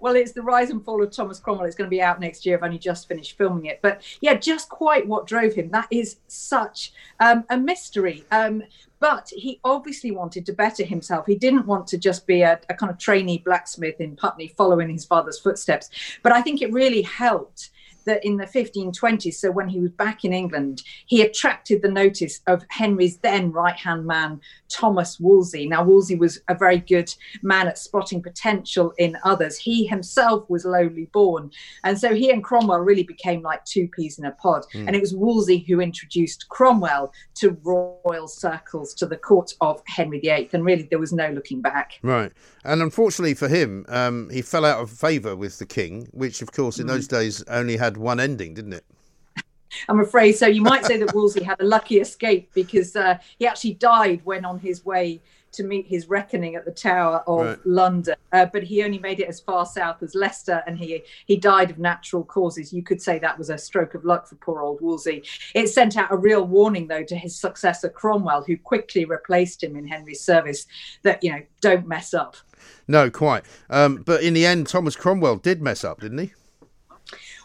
[0.00, 1.66] well, it's the rise and fall of Thomas Cromwell.
[1.66, 2.56] It's going to be out next year.
[2.56, 5.70] I've only just finished filming it, but yeah, just quite what drove him.
[5.70, 8.24] That is such um, a mystery.
[8.30, 8.62] Um,
[9.00, 11.26] but he obviously wanted to better himself.
[11.26, 14.90] He didn't want to just be a, a kind of trainee blacksmith in Putney following
[14.90, 15.90] his father's footsteps.
[16.22, 17.70] But I think it really helped
[18.08, 22.40] that in the 1520s, so when he was back in England, he attracted the notice
[22.46, 25.68] of Henry's then right hand man, Thomas Wolsey.
[25.68, 27.12] Now, Wolsey was a very good
[27.42, 29.56] man at spotting potential in others.
[29.58, 31.50] He himself was lowly born.
[31.84, 34.64] And so he and Cromwell really became like two peas in a pod.
[34.74, 34.86] Mm.
[34.86, 40.20] And it was Wolsey who introduced Cromwell to royal circles, to the court of Henry
[40.20, 40.50] VIII.
[40.52, 41.98] And really, there was no looking back.
[42.02, 42.32] Right.
[42.64, 46.52] And unfortunately for him, um, he fell out of favour with the king, which, of
[46.52, 46.90] course, in mm.
[46.90, 48.84] those days only had one ending, didn't it?
[49.88, 50.46] I'm afraid so.
[50.46, 54.44] You might say that Wolsey had a lucky escape because uh, he actually died when
[54.44, 55.20] on his way
[55.52, 57.66] to meet his reckoning at the Tower of right.
[57.66, 58.14] London.
[58.32, 61.70] Uh, but he only made it as far south as Leicester, and he he died
[61.70, 62.72] of natural causes.
[62.72, 65.22] You could say that was a stroke of luck for poor old Wolsey.
[65.54, 69.76] It sent out a real warning, though, to his successor Cromwell, who quickly replaced him
[69.76, 70.66] in Henry's service.
[71.02, 72.36] That you know, don't mess up.
[72.86, 73.44] No, quite.
[73.70, 76.32] Um, but in the end, Thomas Cromwell did mess up, didn't he?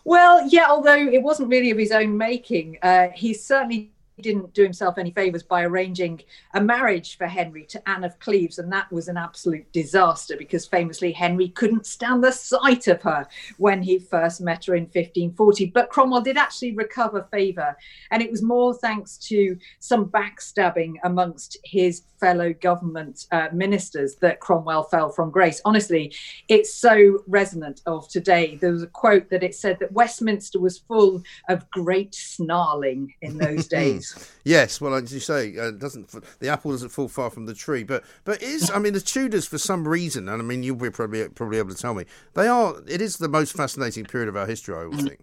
[0.05, 4.63] Well, yeah, although it wasn't really of his own making, uh, he certainly didn't do
[4.63, 6.21] himself any favors by arranging
[6.53, 10.65] a marriage for Henry to Anne of Cleves, and that was an absolute disaster because
[10.65, 13.27] famously Henry couldn't stand the sight of her
[13.57, 15.67] when he first met her in 1540.
[15.67, 17.75] But Cromwell did actually recover favor,
[18.11, 24.39] and it was more thanks to some backstabbing amongst his fellow government uh, ministers that
[24.39, 25.61] Cromwell fell from grace.
[25.65, 26.15] Honestly,
[26.47, 28.55] it's so resonant of today.
[28.55, 33.37] There was a quote that it said that Westminster was full of great snarling in
[33.37, 34.02] those days.
[34.43, 36.09] Yes, well, as you say, uh, doesn't
[36.39, 39.45] the apple doesn't fall far from the tree, but but is I mean the Tudors
[39.45, 42.47] for some reason, and I mean you'll be probably probably able to tell me they
[42.47, 42.75] are.
[42.87, 45.07] It is the most fascinating period of our history, I would mm.
[45.09, 45.19] think.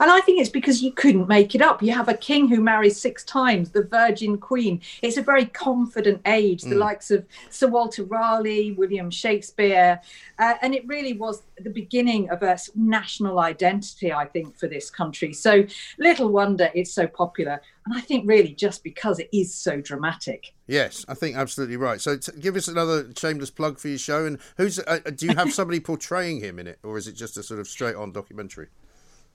[0.00, 1.82] And I think it's because you couldn't make it up.
[1.82, 4.80] You have a king who marries six times, the Virgin Queen.
[5.02, 6.78] It's a very confident age, the mm.
[6.78, 10.00] likes of Sir Walter Raleigh, William Shakespeare.
[10.38, 14.90] Uh, and it really was the beginning of a national identity, I think, for this
[14.90, 15.32] country.
[15.32, 15.64] So
[15.98, 17.60] little wonder it's so popular.
[17.86, 20.52] And I think really just because it is so dramatic.
[20.66, 22.00] Yes, I think absolutely right.
[22.00, 24.26] So t- give us another shameless plug for your show.
[24.26, 27.36] And who's uh, do you have somebody portraying him in it, or is it just
[27.36, 28.68] a sort of straight on documentary?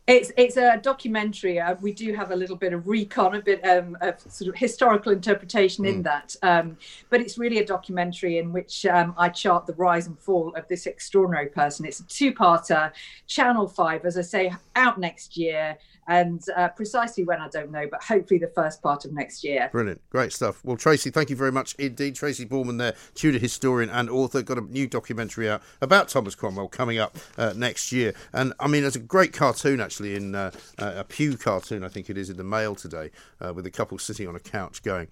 [0.07, 1.59] It's it's a documentary.
[1.59, 4.55] Uh, we do have a little bit of recon, a bit um, of sort of
[4.55, 5.89] historical interpretation mm.
[5.89, 6.77] in that, um,
[7.09, 10.67] but it's really a documentary in which um, I chart the rise and fall of
[10.67, 11.85] this extraordinary person.
[11.85, 12.91] It's a two-parter,
[13.27, 17.85] Channel Five, as I say, out next year and uh, precisely when I don't know,
[17.89, 19.69] but hopefully the first part of next year.
[19.71, 20.59] Brilliant, great stuff.
[20.63, 22.15] Well, Tracy, thank you very much indeed.
[22.15, 26.67] Tracy Borman, there, Tudor historian and author, got a new documentary out about Thomas Cromwell
[26.67, 28.13] coming up uh, next year.
[28.33, 32.09] And I mean, it's a great cartoon actually in uh, a Pugh cartoon, I think
[32.09, 35.07] it is, in the Mail today, uh, with a couple sitting on a couch going.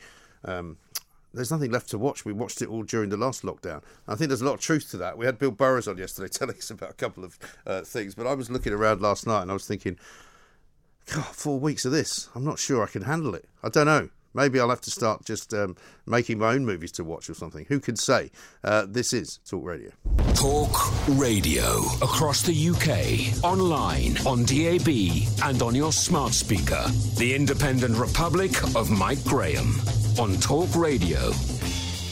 [0.45, 0.77] Um,
[1.33, 2.25] there's nothing left to watch.
[2.25, 3.83] We watched it all during the last lockdown.
[4.07, 5.17] I think there's a lot of truth to that.
[5.17, 7.37] We had Bill Burrows on yesterday telling us about a couple of
[7.67, 9.97] uh, things, but I was looking around last night and I was thinking,
[11.13, 12.29] God, four weeks of this.
[12.35, 13.45] I'm not sure I can handle it.
[13.63, 14.09] I don't know.
[14.33, 15.75] Maybe I'll have to start just um,
[16.05, 17.65] making my own movies to watch or something.
[17.69, 18.31] Who can say?
[18.63, 19.91] Uh, this is Talk Radio.
[20.35, 20.69] Talk
[21.09, 21.79] Radio.
[22.01, 24.87] Across the UK, online, on DAB,
[25.43, 26.83] and on your smart speaker.
[27.17, 29.73] The Independent Republic of Mike Graham
[30.19, 31.31] on Talk Radio.